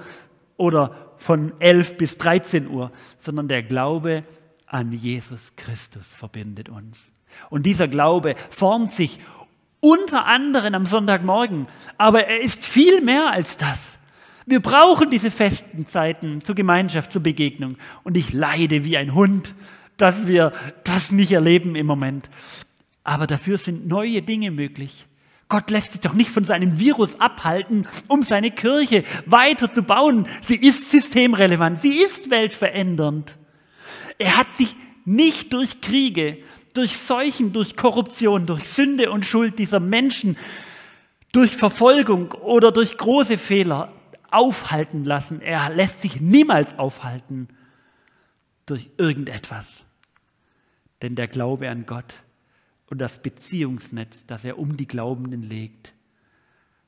oder 0.58 1.14
von 1.16 1.54
11 1.58 1.96
bis 1.96 2.18
13 2.18 2.68
Uhr, 2.68 2.92
sondern 3.16 3.48
der 3.48 3.62
Glaube 3.62 4.24
an 4.66 4.92
Jesus 4.92 5.54
Christus 5.56 6.06
verbindet 6.06 6.68
uns. 6.68 6.98
Und 7.48 7.64
dieser 7.64 7.88
Glaube 7.88 8.34
formt 8.50 8.92
sich 8.92 9.20
unter 9.80 10.26
anderem 10.26 10.74
am 10.74 10.84
Sonntagmorgen, 10.84 11.66
aber 11.96 12.26
er 12.26 12.42
ist 12.42 12.62
viel 12.62 13.00
mehr 13.00 13.30
als 13.32 13.56
das. 13.56 13.98
Wir 14.44 14.60
brauchen 14.60 15.08
diese 15.08 15.30
festen 15.30 15.86
Zeiten 15.86 16.44
zur 16.44 16.54
Gemeinschaft, 16.54 17.10
zur 17.10 17.22
Begegnung. 17.22 17.78
Und 18.04 18.18
ich 18.18 18.34
leide 18.34 18.84
wie 18.84 18.98
ein 18.98 19.14
Hund, 19.14 19.54
dass 19.96 20.26
wir 20.26 20.52
das 20.84 21.10
nicht 21.10 21.32
erleben 21.32 21.74
im 21.74 21.86
Moment. 21.86 22.28
Aber 23.02 23.26
dafür 23.26 23.56
sind 23.56 23.88
neue 23.88 24.20
Dinge 24.20 24.50
möglich. 24.50 25.07
Gott 25.48 25.70
lässt 25.70 25.92
sich 25.92 26.00
doch 26.02 26.12
nicht 26.12 26.30
von 26.30 26.44
seinem 26.44 26.78
Virus 26.78 27.18
abhalten, 27.20 27.86
um 28.06 28.22
seine 28.22 28.50
Kirche 28.50 29.04
weiter 29.24 29.72
zu 29.72 29.82
bauen. 29.82 30.26
Sie 30.42 30.56
ist 30.56 30.90
systemrelevant, 30.90 31.80
sie 31.80 32.02
ist 32.02 32.28
weltverändernd. 32.28 33.36
Er 34.18 34.36
hat 34.36 34.54
sich 34.54 34.76
nicht 35.04 35.52
durch 35.54 35.80
Kriege, 35.80 36.38
durch 36.74 36.98
Seuchen, 36.98 37.52
durch 37.52 37.76
Korruption, 37.76 38.44
durch 38.44 38.68
Sünde 38.68 39.10
und 39.10 39.24
Schuld 39.24 39.58
dieser 39.58 39.80
Menschen, 39.80 40.36
durch 41.32 41.56
Verfolgung 41.56 42.32
oder 42.32 42.70
durch 42.70 42.98
große 42.98 43.38
Fehler 43.38 43.92
aufhalten 44.30 45.04
lassen. 45.04 45.40
Er 45.40 45.70
lässt 45.70 46.02
sich 46.02 46.20
niemals 46.20 46.78
aufhalten 46.78 47.48
durch 48.66 48.90
irgendetwas. 48.98 49.84
Denn 51.00 51.14
der 51.14 51.28
Glaube 51.28 51.70
an 51.70 51.86
Gott 51.86 52.12
und 52.90 52.98
das 52.98 53.22
Beziehungsnetz, 53.22 54.24
das 54.26 54.44
er 54.44 54.58
um 54.58 54.76
die 54.76 54.88
Glaubenden 54.88 55.42
legt, 55.42 55.92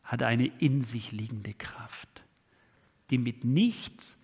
hat 0.02 0.22
eine 0.22 0.46
in 0.46 0.84
sich 0.84 1.12
liegende 1.12 1.54
Kraft, 1.54 2.24
die 3.10 3.18
mit 3.18 3.44
nichts 3.44 4.16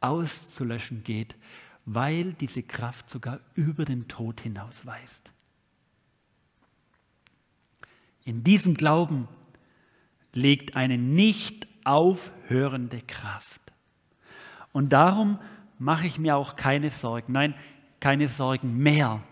auszulöschen 0.00 1.04
geht, 1.04 1.36
weil 1.84 2.32
diese 2.34 2.62
Kraft 2.62 3.10
sogar 3.10 3.40
über 3.54 3.84
den 3.84 4.08
Tod 4.08 4.40
hinaus 4.40 4.86
weist. 4.86 5.30
In 8.24 8.42
diesem 8.42 8.74
Glauben 8.74 9.28
liegt 10.32 10.76
eine 10.76 10.98
nicht 10.98 11.68
aufhörende 11.84 13.00
Kraft. 13.02 13.60
Und 14.72 14.92
darum 14.92 15.38
mache 15.78 16.06
ich 16.06 16.18
mir 16.18 16.36
auch 16.36 16.56
keine 16.56 16.90
Sorgen, 16.90 17.32
nein, 17.32 17.54
keine 17.98 18.28
Sorgen 18.28 18.76
mehr 18.76 19.22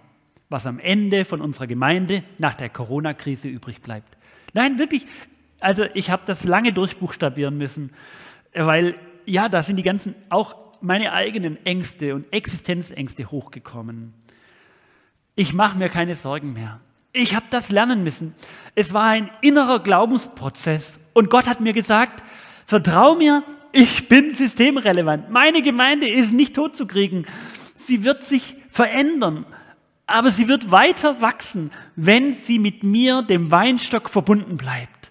was 0.49 0.67
am 0.67 0.79
Ende 0.79 1.25
von 1.25 1.41
unserer 1.41 1.67
Gemeinde 1.67 2.23
nach 2.39 2.55
der 2.55 2.69
Corona-Krise 2.69 3.49
übrig 3.49 3.83
bleibt. 3.83 4.17
Nein, 4.55 4.79
wirklich, 4.79 5.07
also 5.61 5.85
ich 5.95 6.11
habe 6.11 6.23
das 6.27 6.45
lange 6.45 6.73
durchbuchstabieren 6.73 7.59
müssen, 7.59 7.91
weil 8.55 8.95
ja, 9.27 9.49
da 9.49 9.63
sind 9.63 9.77
die 9.77 9.83
ganzen, 9.83 10.15
auch 10.31 10.57
meine 10.81 11.13
eigenen 11.13 11.65
Ängste 11.67 12.15
und 12.15 12.33
Existenzängste 12.33 13.31
hochgekommen. 13.31 14.15
Ich 15.35 15.53
mache 15.53 15.79
mir 15.79 15.89
keine 15.89 16.15
Sorgen 16.15 16.55
mehr. 16.55 16.81
Ich 17.13 17.35
habe 17.35 17.47
das 17.51 17.71
lernen 17.71 18.05
müssen. 18.05 18.35
Es 18.75 18.93
war 18.93 19.05
ein 19.05 19.31
innerer 19.43 19.81
Glaubensprozess 19.81 20.99
und 21.13 21.31
Gott 21.31 21.47
hat 21.47 21.61
mir 21.61 21.73
gesagt, 21.73 22.23
vertrau 22.65 23.17
mir, 23.17 23.43
ich 23.73 24.09
bin 24.09 24.35
systemrelevant. 24.35 25.31
Meine 25.31 25.63
Gemeinde 25.63 26.09
ist 26.09 26.33
nicht 26.33 26.55
totzukriegen. 26.55 27.27
Sie 27.77 28.05
wird 28.05 28.23
sich 28.23 28.57
verändern 28.71 29.45
aber 30.09 30.31
sie 30.31 30.49
wird 30.49 30.71
weiter 30.71 31.21
wachsen, 31.21 31.71
wenn 31.95 32.35
sie 32.35 32.59
mit 32.59 32.83
mir, 32.83 33.23
dem 33.23 33.51
Weinstock, 33.51 34.09
verbunden 34.09 34.57
bleibt. 34.57 35.11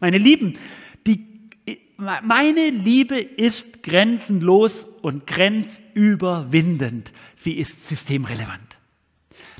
Meine 0.00 0.18
Lieben, 0.18 0.58
die, 1.06 1.48
meine 1.96 2.68
Liebe 2.68 3.18
ist 3.18 3.82
grenzenlos 3.82 4.86
und 5.02 5.26
grenzüberwindend. 5.26 7.12
Sie 7.36 7.54
ist 7.54 7.88
systemrelevant. 7.88 8.78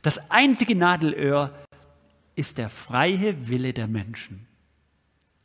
Das 0.02 0.18
einzige 0.30 0.74
Nadelöhr 0.74 1.54
ist 2.34 2.58
der 2.58 2.68
freie 2.68 3.48
Wille 3.48 3.72
der 3.72 3.86
Menschen. 3.86 4.46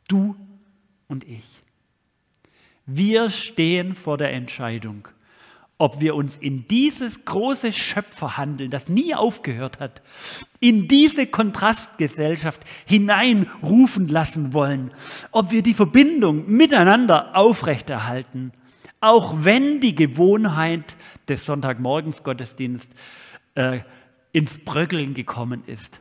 Du 0.08 0.34
und 1.06 1.24
ich. 1.24 1.60
Wir 2.84 3.30
stehen 3.30 3.94
vor 3.94 4.18
der 4.18 4.32
Entscheidung 4.32 5.06
ob 5.80 5.98
wir 5.98 6.14
uns 6.14 6.36
in 6.36 6.68
dieses 6.68 7.24
große 7.24 7.72
Schöpferhandeln, 7.72 8.70
das 8.70 8.90
nie 8.90 9.14
aufgehört 9.14 9.80
hat, 9.80 10.02
in 10.60 10.88
diese 10.88 11.26
Kontrastgesellschaft 11.26 12.60
hineinrufen 12.84 14.06
lassen 14.06 14.52
wollen, 14.52 14.92
ob 15.30 15.52
wir 15.52 15.62
die 15.62 15.72
Verbindung 15.72 16.50
miteinander 16.50 17.34
aufrechterhalten, 17.34 18.52
auch 19.00 19.36
wenn 19.38 19.80
die 19.80 19.94
Gewohnheit 19.94 20.96
des 21.28 21.46
Sonntagmorgensgottesdienst 21.46 22.90
äh, 23.54 23.80
ins 24.32 24.58
Bröckeln 24.58 25.14
gekommen 25.14 25.62
ist. 25.66 25.98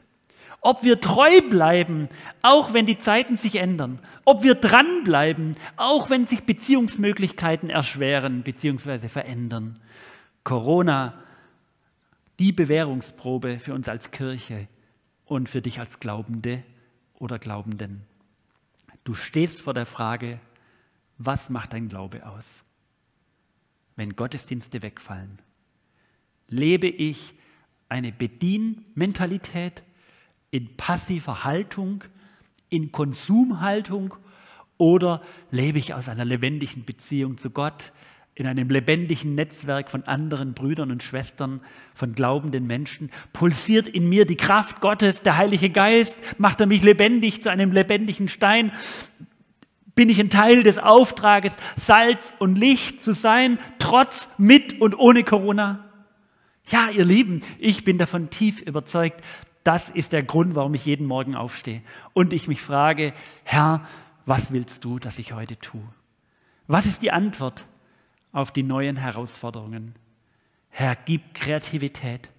Ob 0.61 0.83
wir 0.83 0.99
treu 0.99 1.41
bleiben, 1.49 2.09
auch 2.41 2.73
wenn 2.73 2.85
die 2.85 2.99
Zeiten 2.99 3.37
sich 3.37 3.55
ändern. 3.55 3.99
Ob 4.25 4.43
wir 4.43 4.55
dranbleiben, 4.55 5.55
auch 5.77 6.09
wenn 6.09 6.25
sich 6.25 6.43
Beziehungsmöglichkeiten 6.43 7.69
erschweren 7.69 8.43
bzw. 8.43 9.07
verändern. 9.07 9.79
Corona, 10.43 11.13
die 12.39 12.51
Bewährungsprobe 12.51 13.59
für 13.59 13.73
uns 13.73 13.87
als 13.87 14.11
Kirche 14.11 14.67
und 15.25 15.47
für 15.47 15.61
dich 15.61 15.79
als 15.79 15.99
Glaubende 15.99 16.63
oder 17.13 17.39
Glaubenden. 17.39 18.03
Du 19.03 19.13
stehst 19.13 19.61
vor 19.61 19.73
der 19.73 19.85
Frage, 19.85 20.39
was 21.17 21.49
macht 21.49 21.73
dein 21.73 21.87
Glaube 21.87 22.25
aus? 22.25 22.63
Wenn 23.95 24.15
Gottesdienste 24.15 24.81
wegfallen, 24.81 25.39
lebe 26.47 26.87
ich 26.87 27.33
eine 27.89 28.11
Bedienmentalität 28.11 29.83
in 30.51 30.75
passiver 30.75 31.43
Haltung, 31.43 32.03
in 32.69 32.91
Konsumhaltung 32.91 34.15
oder 34.77 35.21
lebe 35.51 35.79
ich 35.79 35.93
aus 35.93 36.09
einer 36.09 36.25
lebendigen 36.25 36.85
Beziehung 36.85 37.37
zu 37.37 37.49
Gott, 37.49 37.91
in 38.35 38.47
einem 38.47 38.69
lebendigen 38.69 39.35
Netzwerk 39.35 39.91
von 39.91 40.03
anderen 40.03 40.53
Brüdern 40.53 40.91
und 40.91 41.03
Schwestern, 41.03 41.61
von 41.93 42.13
glaubenden 42.13 42.65
Menschen, 42.65 43.11
pulsiert 43.33 43.89
in 43.89 44.07
mir 44.07 44.25
die 44.25 44.37
Kraft 44.37 44.79
Gottes, 44.79 45.21
der 45.21 45.35
Heilige 45.35 45.69
Geist, 45.69 46.17
macht 46.37 46.61
er 46.61 46.67
mich 46.67 46.81
lebendig 46.81 47.41
zu 47.41 47.51
einem 47.51 47.73
lebendigen 47.73 48.29
Stein, 48.29 48.71
bin 49.93 50.07
ich 50.07 50.21
ein 50.21 50.29
Teil 50.29 50.63
des 50.63 50.77
Auftrages, 50.77 51.53
Salz 51.75 52.31
und 52.39 52.57
Licht 52.57 53.03
zu 53.03 53.11
sein, 53.11 53.59
trotz, 53.79 54.29
mit 54.37 54.79
und 54.79 54.97
ohne 54.97 55.25
Corona? 55.25 55.89
Ja, 56.67 56.87
ihr 56.89 57.03
Lieben, 57.03 57.41
ich 57.57 57.83
bin 57.83 57.97
davon 57.97 58.29
tief 58.29 58.61
überzeugt, 58.61 59.21
das 59.63 59.89
ist 59.89 60.13
der 60.13 60.23
Grund, 60.23 60.55
warum 60.55 60.73
ich 60.73 60.85
jeden 60.85 61.05
Morgen 61.05 61.35
aufstehe. 61.35 61.81
Und 62.13 62.33
ich 62.33 62.47
mich 62.47 62.61
frage, 62.61 63.13
Herr, 63.43 63.85
was 64.25 64.51
willst 64.51 64.83
du, 64.83 64.99
dass 64.99 65.19
ich 65.19 65.33
heute 65.33 65.57
tue? 65.59 65.83
Was 66.67 66.85
ist 66.85 67.01
die 67.01 67.11
Antwort 67.11 67.65
auf 68.31 68.51
die 68.51 68.63
neuen 68.63 68.95
Herausforderungen? 68.95 69.95
Herr, 70.69 70.95
gib 70.95 71.33
Kreativität, 71.33 72.29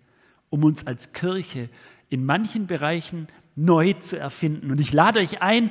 um 0.48 0.64
uns 0.64 0.86
als 0.86 1.12
Kirche 1.12 1.68
in 2.08 2.24
manchen 2.24 2.66
Bereichen 2.66 3.28
neu 3.56 3.92
zu 3.94 4.18
erfinden. 4.18 4.70
Und 4.70 4.80
ich 4.80 4.92
lade 4.92 5.20
euch 5.20 5.42
ein, 5.42 5.70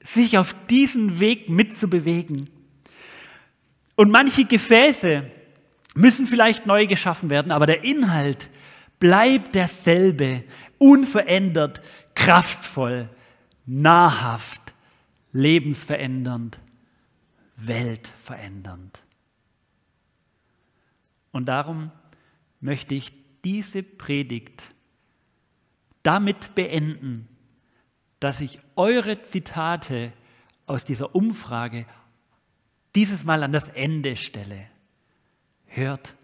sich 0.00 0.38
auf 0.38 0.54
diesen 0.68 1.20
Weg 1.20 1.48
mitzubewegen. 1.48 2.48
Und 3.96 4.10
manche 4.10 4.44
Gefäße 4.44 5.30
müssen 5.94 6.26
vielleicht 6.26 6.66
neu 6.66 6.86
geschaffen 6.86 7.30
werden, 7.30 7.50
aber 7.50 7.66
der 7.66 7.82
Inhalt 7.82 8.50
bleibt 9.00 9.54
derselbe, 9.54 10.44
unverändert, 10.78 11.82
kraftvoll, 12.14 13.08
nahrhaft, 13.66 14.74
lebensverändernd, 15.32 16.60
weltverändernd. 17.56 19.02
Und 21.32 21.46
darum 21.46 21.90
möchte 22.60 22.94
ich 22.94 23.12
diese 23.44 23.82
Predigt 23.82 24.74
damit 26.02 26.54
beenden, 26.54 27.28
dass 28.20 28.40
ich 28.40 28.60
eure 28.76 29.22
Zitate 29.22 30.12
aus 30.66 30.84
dieser 30.84 31.14
Umfrage 31.14 31.86
dieses 32.94 33.24
Mal 33.24 33.42
an 33.42 33.52
das 33.52 33.68
Ende 33.68 34.16
stelle. 34.16 34.68
Hört 35.66 36.14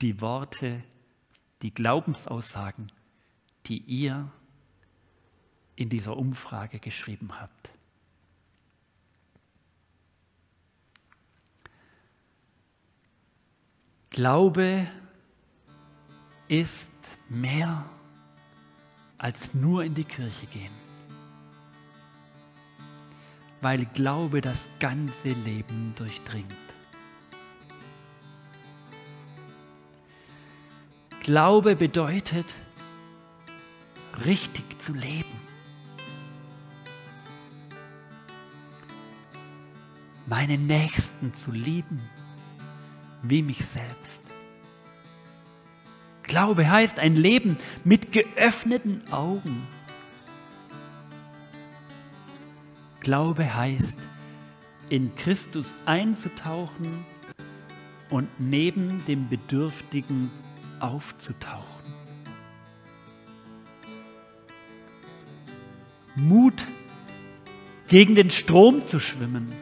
die 0.00 0.20
Worte, 0.20 0.82
die 1.62 1.72
Glaubensaussagen, 1.72 2.90
die 3.66 3.78
ihr 3.78 4.30
in 5.76 5.88
dieser 5.88 6.16
Umfrage 6.16 6.78
geschrieben 6.78 7.28
habt. 7.40 7.70
Glaube 14.10 14.86
ist 16.46 16.92
mehr 17.28 17.84
als 19.18 19.54
nur 19.54 19.82
in 19.82 19.94
die 19.94 20.04
Kirche 20.04 20.46
gehen. 20.46 20.72
Weil 23.60 23.86
Glaube 23.86 24.40
das 24.40 24.68
ganze 24.78 25.30
Leben 25.30 25.94
durchdringt. 25.96 26.54
Glaube 31.22 31.74
bedeutet, 31.74 32.54
richtig 34.24 34.80
zu 34.80 34.92
leben. 34.92 35.34
Meinen 40.26 40.66
Nächsten 40.66 41.34
zu 41.34 41.50
lieben 41.50 42.00
wie 43.22 43.42
mich 43.42 43.64
selbst. 43.64 44.22
Glaube 46.22 46.68
heißt 46.68 46.98
ein 46.98 47.14
Leben 47.14 47.56
mit 47.84 48.12
geöffneten 48.12 49.02
Augen. 49.12 49.66
Glaube 53.00 53.54
heißt, 53.54 53.98
in 54.88 55.14
Christus 55.14 55.74
einzutauchen 55.84 57.04
und 58.10 58.28
neben 58.38 59.04
dem 59.06 59.28
Bedürftigen 59.28 60.30
aufzutauchen. 60.80 61.83
Mut, 66.16 66.66
gegen 67.88 68.14
den 68.14 68.30
Strom 68.30 68.86
zu 68.86 68.98
schwimmen. 68.98 69.52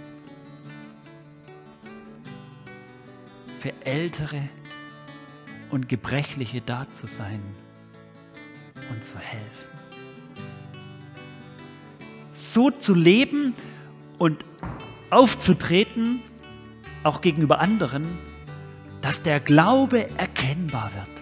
Für 3.59 3.72
Ältere 3.84 4.48
und 5.70 5.88
Gebrechliche 5.88 6.61
da 6.61 6.86
zu 7.00 7.07
sein 7.07 7.42
und 8.90 9.05
zu 9.05 9.18
helfen. 9.18 9.72
So 12.32 12.70
zu 12.70 12.94
leben 12.94 13.55
und 14.18 14.44
aufzutreten, 15.11 16.20
auch 17.03 17.20
gegenüber 17.20 17.61
anderen, 17.61 18.18
dass 19.00 19.22
der 19.22 19.40
Glaube 19.40 20.09
erkennbar 20.18 20.90
wird. 20.94 21.21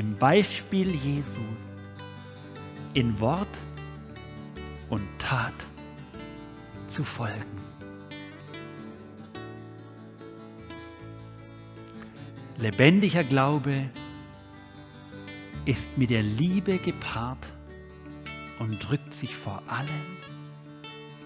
Dem 0.00 0.16
Beispiel 0.16 0.94
Jesu 0.94 1.44
in 2.94 3.20
Wort 3.20 3.54
und 4.88 5.06
Tat 5.18 5.52
zu 6.86 7.04
folgen. 7.04 7.60
Lebendiger 12.56 13.24
Glaube 13.24 13.90
ist 15.66 15.98
mit 15.98 16.08
der 16.08 16.22
Liebe 16.22 16.78
gepaart 16.78 17.46
und 18.58 18.78
drückt 18.78 19.12
sich 19.12 19.36
vor 19.36 19.62
allem 19.66 20.16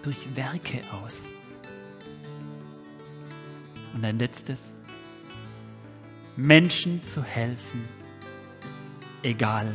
durch 0.02 0.34
Werke 0.34 0.80
aus. 0.90 1.22
Und 3.94 4.04
ein 4.04 4.18
letztes, 4.18 4.58
Menschen 6.34 7.04
zu 7.04 7.22
helfen, 7.22 8.03
egal 9.24 9.74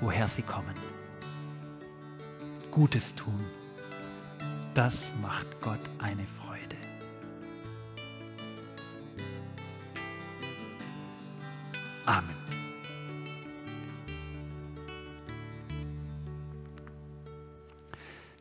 woher 0.00 0.26
sie 0.26 0.42
kommen. 0.42 0.74
Gutes 2.70 3.14
tun, 3.14 3.44
das 4.74 5.12
macht 5.22 5.46
Gott 5.60 5.80
eine 5.98 6.26
Freude. 6.26 6.76
Amen. 12.04 12.34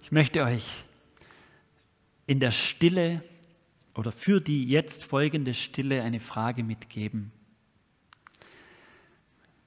Ich 0.01 0.11
möchte 0.11 0.43
euch 0.43 0.65
in 2.26 2.39
der 2.39 2.51
Stille 2.51 3.22
oder 3.93 4.11
für 4.11 4.41
die 4.41 4.65
jetzt 4.68 5.03
folgende 5.03 5.53
Stille 5.53 6.01
eine 6.01 6.20
Frage 6.20 6.63
mitgeben. 6.63 7.32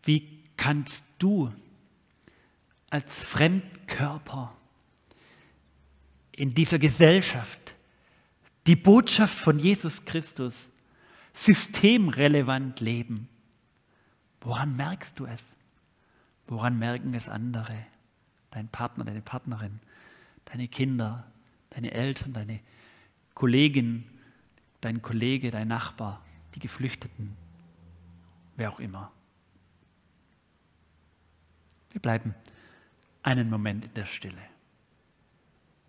Wie 0.03 0.40
kannst 0.61 1.05
du 1.19 1.51
als 2.91 3.25
Fremdkörper 3.25 4.55
in 6.33 6.53
dieser 6.53 6.79
Gesellschaft 6.79 7.75
die 8.67 8.77
Botschaft 8.77 9.39
von 9.39 9.59
Jesus 9.59 10.05
Christus 10.05 10.69
systemrelevant 11.33 12.81
leben? 12.81 13.27
Woran 14.43 14.77
merkst 14.77 15.19
du 15.19 15.25
es? 15.25 15.43
Woran 16.47 16.79
merken 16.79 17.15
es 17.15 17.27
andere? 17.27 17.87
Dein 18.51 18.69
Partner, 18.69 19.05
deine 19.05 19.23
Partnerin, 19.23 19.81
deine 20.45 20.69
Kinder, 20.69 21.25
dein 21.71 21.85
deine 21.85 21.93
Eltern, 21.93 22.35
deine 22.35 22.61
Kollegin, 23.33 24.05
dein 24.83 25.01
Kollege, 25.01 25.51
dein 25.51 25.69
Nachbar, 25.69 26.23
die 26.55 26.59
Geflüchteten, 26.59 27.35
wer 28.57 28.71
auch 28.71 28.81
immer. 28.81 29.11
Wir 31.93 32.01
bleiben 32.01 32.35
einen 33.23 33.51
Moment 33.51 33.85
in 33.85 33.95
der 33.95 34.07
Stille. 34.07 34.50